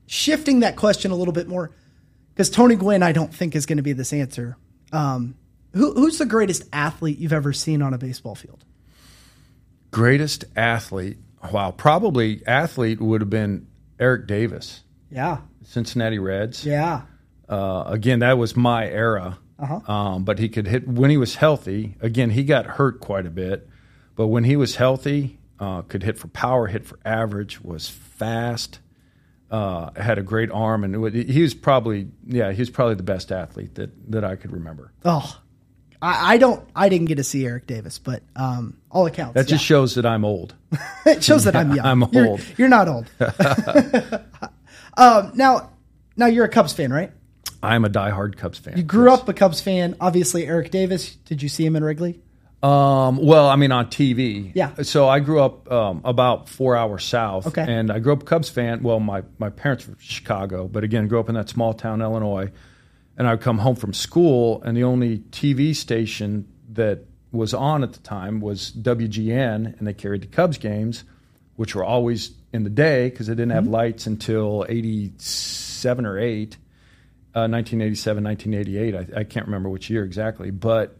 [0.05, 1.71] shifting that question a little bit more,
[2.33, 4.57] because Tony Gwynn, I don't think is going to be this answer.
[4.93, 5.35] Um,
[5.73, 8.63] who, who's the greatest athlete you've ever seen on a baseball field?
[9.91, 11.17] Greatest athlete.
[11.51, 13.67] Wow, probably athlete would have been
[13.99, 16.65] Eric Davis, Yeah, Cincinnati Reds.
[16.65, 17.01] yeah,
[17.49, 19.37] Uh, again, that was my era.
[19.59, 19.91] Uh-huh.
[19.91, 21.95] Um, but he could hit when he was healthy.
[22.01, 23.67] Again, he got hurt quite a bit,
[24.15, 28.79] but when he was healthy, uh, could hit for power, hit for average, was fast,
[29.49, 33.31] uh, had a great arm, and he was probably yeah he was probably the best
[33.31, 34.91] athlete that that I could remember.
[35.03, 35.39] Oh,
[36.01, 36.67] I, I don't.
[36.75, 39.33] I didn't get to see Eric Davis, but um, all accounts.
[39.33, 40.53] That just shows that I'm old.
[41.05, 41.85] it shows that I'm young.
[41.85, 42.41] I'm You're- old.
[42.57, 43.09] You're, not old.
[44.97, 45.71] um, now,
[46.15, 47.11] now you're a Cubs fan, right?
[47.67, 48.77] I'm a diehard Cubs fan.
[48.77, 49.95] You grew up a Cubs fan.
[49.99, 51.15] Obviously, Eric Davis.
[51.15, 52.21] Did you see him in Wrigley?
[52.63, 54.51] Um, well, I mean, on TV.
[54.55, 54.73] Yeah.
[54.81, 57.47] So I grew up um, about four hours south.
[57.47, 57.65] Okay.
[57.67, 58.81] And I grew up a Cubs fan.
[58.81, 62.01] Well, my, my parents were from Chicago, but again, grew up in that small town,
[62.01, 62.51] Illinois.
[63.17, 67.93] And I'd come home from school, and the only TV station that was on at
[67.93, 71.03] the time was WGN, and they carried the Cubs games,
[71.55, 76.57] which were always in the day because they didn't have lights until 87 or 8.
[77.37, 79.15] Uh, 1987, 1988.
[79.15, 80.97] I, I can't remember which year exactly, but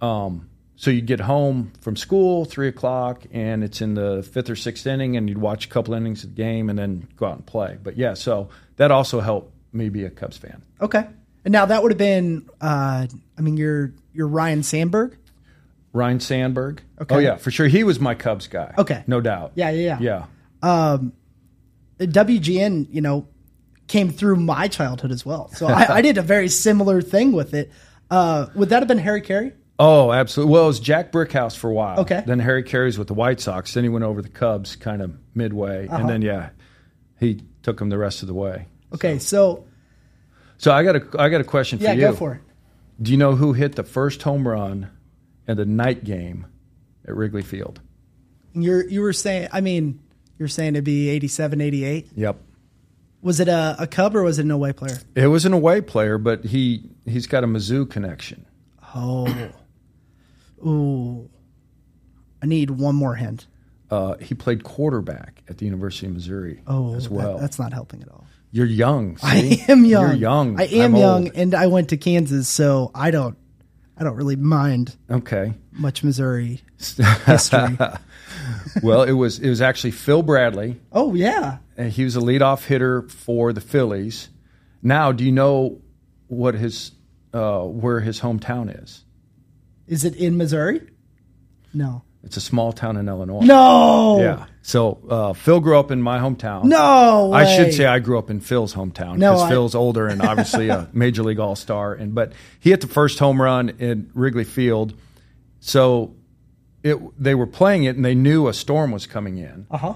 [0.00, 4.56] um, so you'd get home from school three o'clock, and it's in the fifth or
[4.56, 7.36] sixth inning, and you'd watch a couple innings of the game, and then go out
[7.36, 7.76] and play.
[7.82, 10.62] But yeah, so that also helped me be a Cubs fan.
[10.80, 11.06] Okay.
[11.44, 12.48] And now that would have been.
[12.58, 15.18] Uh, I mean, you're you're Ryne Sandberg.
[15.92, 16.80] Ryne Sandberg.
[17.02, 17.14] Okay.
[17.14, 17.68] Oh yeah, for sure.
[17.68, 18.72] He was my Cubs guy.
[18.78, 19.04] Okay.
[19.06, 19.52] no doubt.
[19.56, 20.24] Yeah, yeah, yeah.
[20.62, 20.96] Yeah.
[20.96, 21.12] Um,
[22.00, 23.28] WGN, you know,
[23.88, 25.48] came through my childhood as well.
[25.52, 27.70] So I, I did a very similar thing with it.
[28.10, 29.52] Uh, would that have been Harry Caray?
[29.78, 30.52] Oh, absolutely.
[30.54, 32.00] Well, it was Jack Brickhouse for a while.
[32.00, 32.22] Okay.
[32.26, 33.74] Then Harry Caray's with the White Sox.
[33.74, 35.86] Then he went over the Cubs kind of midway.
[35.86, 35.98] Uh-huh.
[35.98, 36.50] And then, yeah,
[37.20, 38.66] he took him the rest of the way.
[38.94, 39.66] Okay, so
[40.58, 42.00] So I got a, I got a question for yeah, you.
[42.02, 42.40] Yeah, go for it.
[43.02, 44.90] Do you know who hit the first home run
[45.46, 46.46] in the night game
[47.06, 47.80] at Wrigley Field?
[48.54, 50.00] You're you were saying, I mean,
[50.38, 52.08] you're saying it'd be 87, 88.
[52.16, 52.36] Yep.
[53.26, 54.98] Was it a, a Cub or was it an away player?
[55.16, 58.46] It was an away player, but he he's got a Mizzou connection.
[58.94, 59.26] Oh,
[60.64, 61.28] ooh,
[62.40, 63.48] I need one more hint.
[63.90, 68.02] Uh, he played quarterback at the University of Missouri Oh, as that- that's not helping
[68.02, 68.24] at all.
[68.52, 69.18] You're young.
[69.24, 70.06] I am young.
[70.10, 70.60] You're young.
[70.60, 71.36] I am I'm young, old.
[71.36, 73.36] and I went to Kansas, so I don't,
[73.98, 75.54] I don't really mind Okay.
[75.72, 76.60] much Missouri
[77.26, 77.78] history.
[78.82, 80.80] well, it was it was actually Phil Bradley.
[80.92, 84.28] oh yeah, And he was a leadoff hitter for the Phillies.
[84.82, 85.80] Now, do you know
[86.28, 86.92] what his
[87.32, 89.02] uh, where his hometown is?
[89.86, 90.80] is it in Missouri?
[91.72, 93.40] No, It's a small town in Illinois.
[93.44, 94.46] no, Yeah.
[94.62, 96.64] So uh, Phil grew up in my hometown.
[96.64, 97.32] no.
[97.32, 100.20] I should say I grew up in Phil's hometown No, because I- Phil's older and
[100.20, 101.94] obviously a major league all star.
[101.94, 104.92] And but he hit the first home run in Wrigley Field,
[105.60, 106.14] so
[106.82, 109.94] it they were playing it and they knew a storm was coming in, Uh huh.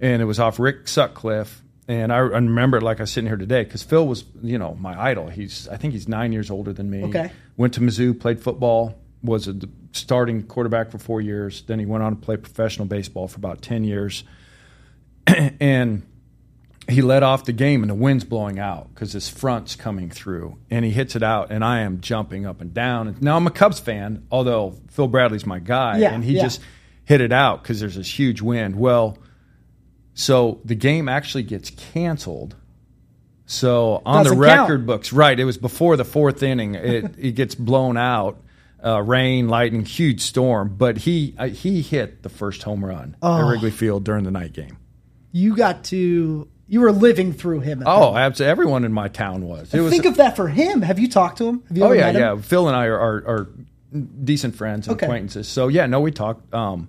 [0.00, 1.60] and it was off Rick Sutcliffe.
[1.86, 4.58] And I, I remember it like I was sitting here today because Phil was you
[4.58, 5.28] know my idol.
[5.28, 7.04] He's I think he's nine years older than me.
[7.04, 7.30] Okay.
[7.56, 9.56] Went to Mizzou, played football, was a
[9.92, 11.62] starting quarterback for four years.
[11.62, 14.22] Then he went on to play professional baseball for about ten years
[15.26, 16.02] and
[16.88, 20.58] he led off the game and the wind's blowing out because his front's coming through
[20.70, 23.08] and he hits it out and I am jumping up and down.
[23.08, 26.42] And now I'm a Cubs fan, although Phil Bradley's my guy, Yeah, and he yeah.
[26.42, 26.60] just
[27.04, 28.76] hit it out because there's this huge wind.
[28.76, 29.16] Well,
[30.12, 32.54] so the game actually gets canceled.
[33.46, 34.60] So on the Doesn't count.
[34.60, 35.38] record books, right?
[35.38, 36.74] It was before the fourth inning.
[36.74, 38.40] It it gets blown out.
[38.84, 40.74] Uh, rain, lightning, huge storm.
[40.76, 43.38] But he uh, he hit the first home run Oh.
[43.40, 44.76] at Wrigley Field during the night game.
[45.32, 46.48] You got to.
[46.66, 47.82] You were living through him.
[47.82, 48.50] At Oh, absolutely.
[48.50, 49.70] Everyone in my town was.
[49.70, 50.80] Think of that for him.
[50.82, 51.62] Have you talked to him?
[51.68, 52.16] Have you oh yeah, him?
[52.16, 52.36] yeah.
[52.40, 53.48] Phil and I are, are, are
[54.24, 55.06] decent friends and Okay.
[55.06, 55.46] acquaintances.
[55.48, 56.52] So yeah, no, we talked.
[56.54, 56.88] Um,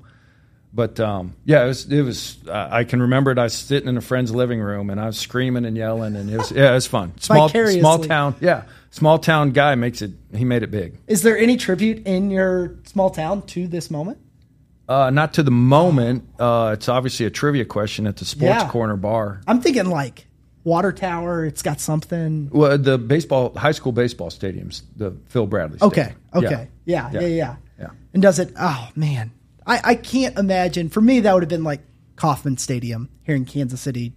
[0.75, 1.91] but um, yeah, it was.
[1.91, 2.38] It was.
[2.47, 3.38] Uh, I can remember it.
[3.38, 6.29] I was sitting in a friend's living room and I was screaming and yelling, and
[6.29, 6.51] it was.
[6.51, 7.13] Yeah, it was fun.
[7.19, 8.35] Small, small town.
[8.41, 10.11] Yeah, small town guy makes it.
[10.35, 10.99] He made it big.
[11.07, 14.19] Is there any tribute in your small town to this moment?
[14.88, 16.27] Uh, not to the moment.
[16.38, 18.69] Uh, it's obviously a trivia question at the Sports Yeah.
[18.69, 19.41] Corner bar.
[19.47, 20.27] I'm thinking like
[20.65, 21.45] water tower.
[21.45, 22.49] It's got something.
[22.51, 25.79] Well, the baseball, high school baseball stadiums, the Phil Bradley.
[25.81, 26.13] Okay.
[26.31, 26.51] Stadium.
[26.53, 26.69] Okay.
[26.85, 27.09] Yeah.
[27.13, 27.19] Yeah.
[27.21, 27.27] Yeah.
[27.27, 27.55] Yeah.
[27.79, 27.89] Yeah.
[28.13, 28.53] And does it?
[28.59, 29.31] Oh man,
[29.65, 30.89] I I can't imagine.
[30.89, 31.82] For me, that would have been like
[32.15, 34.13] Kauffman Stadium here in Kansas City,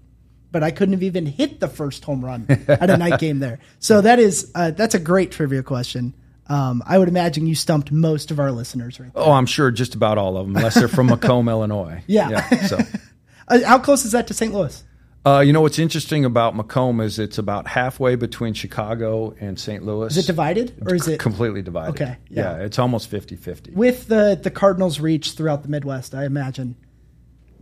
[0.53, 3.59] but I couldn't have even hit the first home run at a night game there.
[3.79, 6.15] So that is uh, that's a great trivia question.
[6.47, 9.23] Um, I would imagine you stumped most of our listeners right there.
[9.23, 12.03] Oh, I'm sure just about all of them, unless they're from Macomb, Illinois.
[12.07, 12.67] Yeah.
[12.67, 12.79] so,
[13.51, 14.53] Uh, how close is that to St.
[14.53, 14.85] Louis?
[15.29, 19.85] Uh, you know what's interesting about Macomb is it's about halfway between Chicago and St.
[19.85, 20.17] Louis.
[20.17, 22.01] Is it divided or is it completely divided?
[22.01, 22.57] Okay, yeah.
[22.59, 23.75] it's almost 50-50.
[23.75, 26.15] with the the Cardinals' reach throughout the Midwest?
[26.15, 26.77] I imagine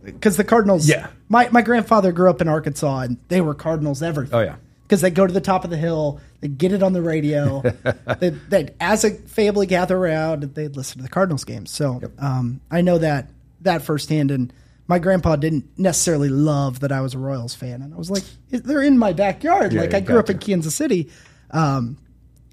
[0.03, 0.87] because the Cardinals.
[0.87, 1.07] Yeah.
[1.29, 4.35] My my grandfather grew up in Arkansas and they were Cardinals everything.
[4.35, 4.55] Oh yeah.
[4.83, 7.61] because they go to the top of the hill, they get it on the radio.
[8.19, 11.71] they, they, as a family gather around, and they'd listen to the Cardinals games.
[11.71, 13.29] So um, I know that
[13.61, 14.31] that firsthand.
[14.31, 14.53] And
[14.87, 18.23] my grandpa didn't necessarily love that I was a Royals fan, and I was like,
[18.49, 19.73] they're in my backyard.
[19.73, 20.39] Yeah, like I grew up in.
[20.39, 21.09] Kansas City.
[21.51, 21.97] Um,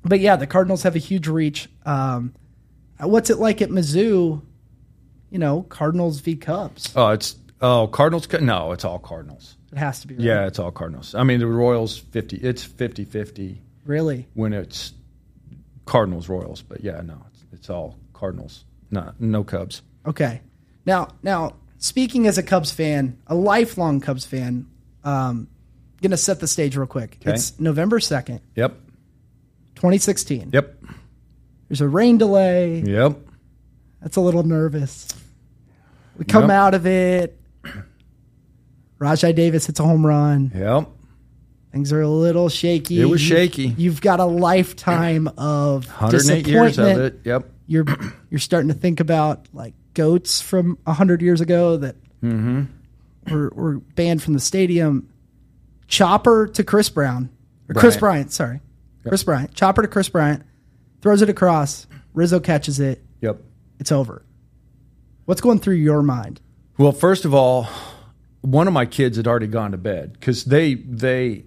[0.04, 1.68] but yeah, the Cardinals have a huge reach.
[1.86, 2.34] Um,
[3.00, 4.42] what's it like at Mizzou?
[5.30, 6.92] You know, Cardinals v Cubs.
[6.94, 8.30] Oh, it's oh Cardinals.
[8.40, 9.56] No, it's all Cardinals.
[9.72, 10.14] It has to be.
[10.14, 10.24] Right?
[10.24, 11.14] Yeah, it's all Cardinals.
[11.14, 12.36] I mean, the Royals 50.
[12.36, 14.28] It's 50-50 really.
[14.34, 14.92] when it's
[15.84, 18.64] Cardinals Royals, but yeah, no, it's, it's all Cardinals.
[18.90, 19.82] No, no Cubs.
[20.06, 20.40] Okay.
[20.86, 21.54] Now, now
[21.84, 24.66] speaking as a Cubs fan, a lifelong Cubs fan,
[25.04, 25.48] um,
[26.00, 27.18] gonna set the stage real quick.
[27.20, 27.34] Okay.
[27.34, 28.74] It's November second, Yep.
[29.74, 30.48] twenty sixteen.
[30.52, 30.82] Yep.
[31.68, 32.80] There's a rain delay.
[32.80, 33.18] Yep.
[34.00, 35.08] That's a little nervous.
[36.18, 36.50] We come Yep.
[36.50, 37.38] out of it.
[39.00, 40.52] Rajai Davis hits a home run.
[40.54, 40.88] Yep.
[41.72, 43.00] Things are a little shaky.
[43.00, 43.74] It was You've- shaky.
[43.76, 47.14] You've got a lifetime of 108 years of disappointment.
[47.24, 47.28] it.
[47.28, 47.50] Yep.
[47.66, 47.84] You're
[48.30, 53.34] you're starting to think about like goats from hundred years ago that Mm-hmm.
[53.34, 55.10] were, were banned from the stadium.
[55.88, 57.28] Chopper to Chris Brown
[57.68, 58.00] or Kris Bryant.
[58.00, 58.32] Bryant.
[58.32, 58.60] Sorry,
[59.06, 59.54] Kris Bryant.
[59.54, 60.42] Chopper to Kris Bryant.
[61.02, 61.86] Throws it across.
[62.14, 63.04] Rizzo catches it.
[63.20, 63.42] Yep.
[63.78, 64.24] It's over.
[65.26, 66.40] What's going through your mind?
[66.78, 67.68] Well, first of all,
[68.40, 71.44] one of my kids had already gone to bed because they they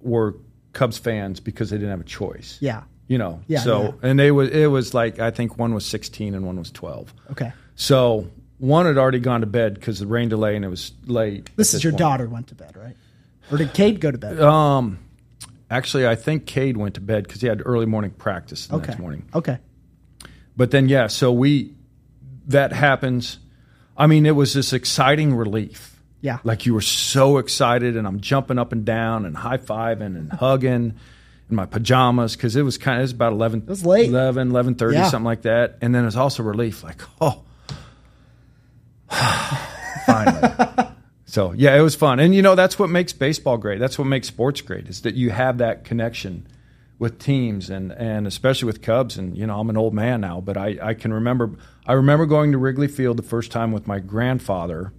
[0.00, 0.36] were
[0.72, 2.58] Cubs fans because they didn't have a choice.
[2.60, 2.82] Yeah.
[3.06, 3.42] You know.
[3.46, 4.10] Yeah, So yeah.
[4.10, 7.14] and they was it was like I think one was 16 and one was 12.
[7.32, 7.52] Okay.
[7.74, 11.50] So one had already gone to bed because the rain delay and it was late.
[11.56, 11.98] This is your point.
[11.98, 12.96] daughter went to bed, right?
[13.50, 14.40] Or did Cade go to bed?
[14.40, 14.98] Um,
[15.70, 18.88] actually, I think Cade went to bed because he had early morning practice the okay.
[18.88, 19.28] next morning.
[19.34, 19.58] Okay.
[20.56, 21.74] But then, yeah, so we
[22.48, 23.38] that happens.
[23.96, 26.00] I mean, it was this exciting relief.
[26.20, 26.38] Yeah.
[26.44, 30.32] Like you were so excited, and I'm jumping up and down and high fiving and
[30.32, 30.94] hugging
[31.50, 34.08] in my pajamas because it was kind of it was about 11, it was late.
[34.08, 35.08] 11, 11.30, Yeah.
[35.08, 35.78] something like that.
[35.82, 37.42] And then it was also relief, like, oh,
[40.06, 40.88] finally.
[41.24, 42.20] so, yeah, it was fun.
[42.20, 43.78] And, you know, that's what makes baseball great.
[43.78, 46.46] That's what makes sports great is that you have that connection
[46.98, 49.18] with teams and, and especially with Cubs.
[49.18, 51.56] And, you know, I'm an old man now, but I, I can remember,
[51.86, 54.92] I remember going to Wrigley Field the first time with my grandfather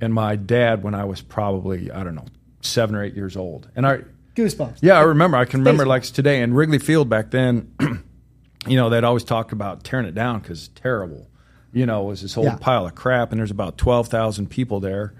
[0.00, 2.26] and my dad when I was probably, I don't know,
[2.60, 3.68] seven or eight years old.
[3.74, 4.00] And I,
[4.34, 4.78] Goosebumps.
[4.82, 5.36] yeah, I remember.
[5.36, 6.42] I can remember like today.
[6.42, 7.74] And Wrigley Field back then,
[8.66, 11.29] you know, they'd always talk about tearing it down because it's terrible.
[11.72, 12.56] You know, it was this whole Yeah.
[12.60, 15.14] pile of crap, and there's about twelve thousand people there.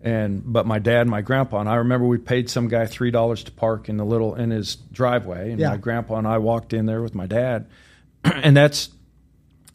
[0.00, 3.10] And but my dad and my grandpa and I remember we paid some guy three
[3.10, 5.70] dollars to park in the little in his driveway, and Yeah.
[5.70, 7.66] my grandpa and I walked in there with my dad,
[8.24, 8.90] and that's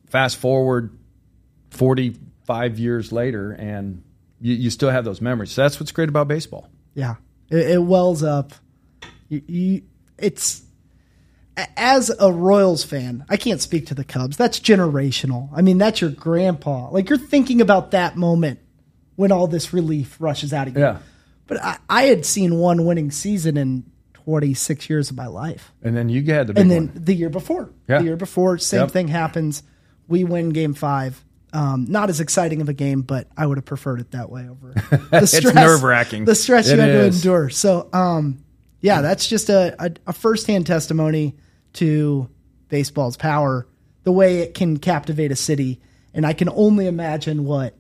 [0.08, 0.98] fast forward
[1.72, 2.16] forty
[2.46, 4.02] five years later, and
[4.40, 5.52] you, you still have those memories.
[5.52, 6.70] So that's what's great about baseball.
[6.94, 7.16] Yeah,
[7.50, 8.54] it, it wells up.
[9.30, 9.82] You, you,
[10.18, 10.63] it's
[11.78, 14.38] as a Royals fan, I can't speak to the Cubs.
[14.38, 15.50] That's generational.
[15.54, 16.90] I mean, that's your grandpa.
[16.90, 18.60] Like you're thinking about that moment
[19.16, 20.82] when all this relief rushes out of you.
[20.82, 20.98] Yeah.
[21.46, 23.84] But I, I had seen one winning season in
[24.14, 27.04] 26 years of my life, And then you had the big and then one.
[27.04, 28.00] the year before, Yeah.
[28.00, 28.92] the year before, same Yep.
[28.92, 29.62] thing happens.
[30.08, 31.24] We win Game Five.
[31.52, 34.48] Um, not as exciting of a game, but I would have preferred it that way
[34.50, 34.74] over
[35.12, 35.54] the It's stress.
[35.54, 36.26] nerve-wracking.
[36.26, 37.50] The stress you It had to endure.
[37.50, 38.43] So, um,
[38.84, 41.36] yeah, that's just a, a, a firsthand testimony
[41.74, 42.30] to
[42.70, 43.66] baseball's power,
[44.04, 45.82] the way it can captivate a city.
[46.14, 47.76] And I can only imagine what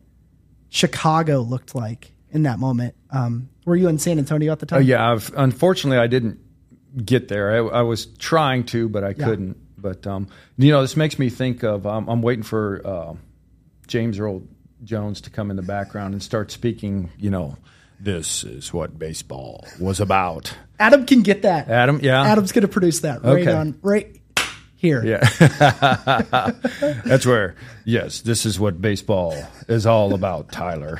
[0.69, 2.95] Chicago looked like in that moment.
[3.11, 4.77] Um, were you in San Antonio at the time?
[4.79, 6.39] Oh yeah, I've, unfortunately I didn't
[7.05, 7.51] get there.
[7.51, 9.25] I, I was trying to, but I Yeah.
[9.25, 9.57] couldn't.
[9.77, 10.27] But um,
[10.57, 11.85] you know, this makes me think of.
[11.85, 13.13] Um, I'm waiting for uh,
[13.87, 14.41] James Earl
[14.85, 17.11] Jones to come in the background and start speaking.
[17.17, 17.57] You know,
[17.99, 20.55] this is what baseball was about.
[20.79, 21.69] Adam can get that.
[21.69, 23.53] Adam, yeah, Adam's going to produce that right Okay.
[23.53, 24.15] on, right
[24.75, 25.03] here.
[25.05, 25.19] yeah.
[27.05, 27.55] That's where.
[27.85, 29.35] Yes, this is what baseball
[29.67, 30.99] is all about, Tyler.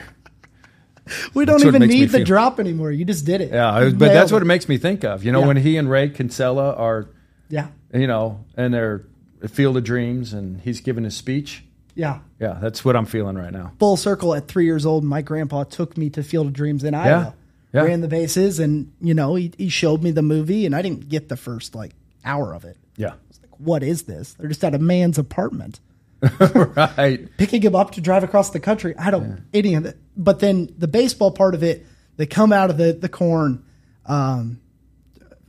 [1.33, 2.91] We don't That's even need the feel- drop anymore.
[2.91, 3.51] You just did it.
[3.51, 5.25] Yeah, You but that's what it makes me think of.
[5.25, 5.47] You know, Yeah.
[5.47, 7.09] when he and Ray Kinsella are
[7.49, 7.67] Yeah.
[7.93, 9.05] you know, and they're
[9.49, 11.65] Field of Dreams, and he's giving his speech.
[11.95, 12.19] Yeah.
[12.39, 13.71] Yeah, that's what I'm feeling right now.
[13.79, 16.93] full circle at three years old, my grandpa took me to Field of Dreams in
[16.93, 17.35] Iowa.
[17.71, 17.81] Yeah.
[17.83, 21.09] Ran the bases and, you know, he, he showed me the movie and I didn't
[21.09, 22.77] get the first like hour of it.
[22.97, 24.33] Yeah, Like, what is this?
[24.33, 25.79] They're just at a man's apartment.
[26.39, 27.35] right.
[27.37, 28.95] Picking him up to drive across the country.
[28.97, 29.97] I don't any of it.
[30.15, 31.85] But then the baseball part of it,
[32.17, 33.65] they come out of the, the corn.
[34.05, 34.61] Um,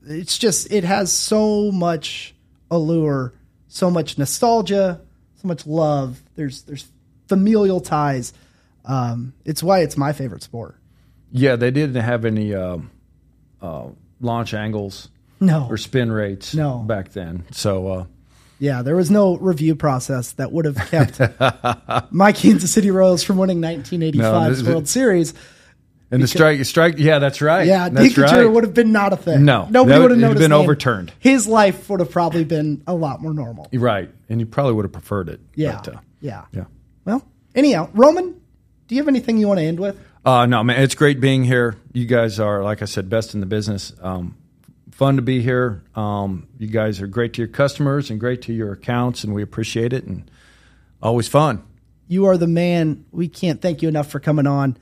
[0.07, 2.34] it's just it has so much
[2.70, 3.34] allure,
[3.68, 5.01] so much nostalgia,
[5.36, 6.22] so much love.
[6.37, 6.87] There's there's
[7.28, 8.32] familial ties.
[8.85, 10.76] Um, it's why it's my favorite sport.
[11.32, 12.91] Yeah, they didn't have any um,
[13.62, 13.87] uh,
[14.20, 15.09] launch angles
[15.41, 16.78] No, or spin rates No.
[16.78, 17.45] back then.
[17.51, 18.05] So uh,
[18.59, 21.18] yeah, there was no review process that would have kept
[22.12, 25.35] my Kansas City Royals from winning 1985's No, World Series.
[26.11, 26.95] and the strike, strike.
[26.99, 27.66] Yeah, that's right.
[27.66, 28.47] Yeah, that's right.
[28.47, 29.45] would have been not a thing.
[29.45, 31.12] No, nobody would have known been overturned.
[31.18, 33.66] His life would have probably been a lot more normal.
[33.72, 35.41] right, and you probably would have preferred it.
[35.55, 36.64] Yeah, but, uh, yeah, yeah.
[37.05, 37.22] Well,
[37.55, 38.41] anyhow, Roman,
[38.89, 40.01] do you have anything you want to end with?
[40.25, 41.77] Uh, no, man, it's great being here.
[41.93, 43.93] You guys are, like I said, best in the business.
[44.01, 44.35] Um,
[44.91, 45.85] fun to be here.
[45.95, 49.43] Um, you guys are great to your customers and great to your accounts, and we
[49.43, 50.05] appreciate it.
[50.05, 50.31] And
[51.03, 51.62] always fun.
[52.09, 53.05] You are the man.
[53.11, 54.79] We can't thank you enough for coming on.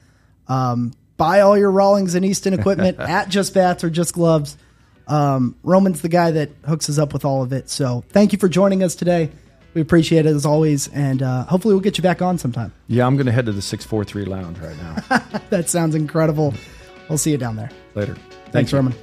[0.47, 4.57] Um, buy all your Rawlings and Easton equipment at Just Bats or Just Gloves.
[5.09, 7.69] Um, Roman's the guy that hooks us up with all of it.
[7.69, 9.33] So thank you for joining us today.
[9.75, 12.73] We appreciate it as always, and uh, hopefully we'll get you back on sometime.
[12.89, 15.23] Yeah, I'm going to head to the six four three lounge right now.
[15.51, 16.55] That sounds incredible.
[17.09, 17.71] We'll see you down there.
[17.95, 18.15] Later.
[18.53, 18.73] Thanks, Thank.
[18.73, 18.95] Roman.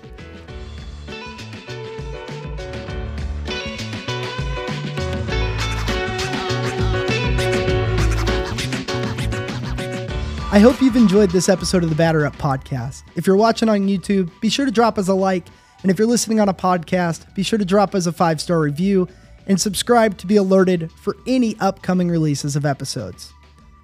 [10.51, 13.03] I hope you've enjoyed this episode of the Batter Up podcast.
[13.15, 15.45] If you're watching on YouTube, be sure to drop us a like.
[15.83, 18.59] And if you're listening on a podcast, be sure to drop us a five star
[18.59, 19.07] review
[19.49, 23.33] and subscribe to be alerted for any upcoming releases of episodes.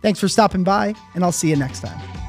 [0.01, 2.24] Thanks for stopping by, and I'll see you next time.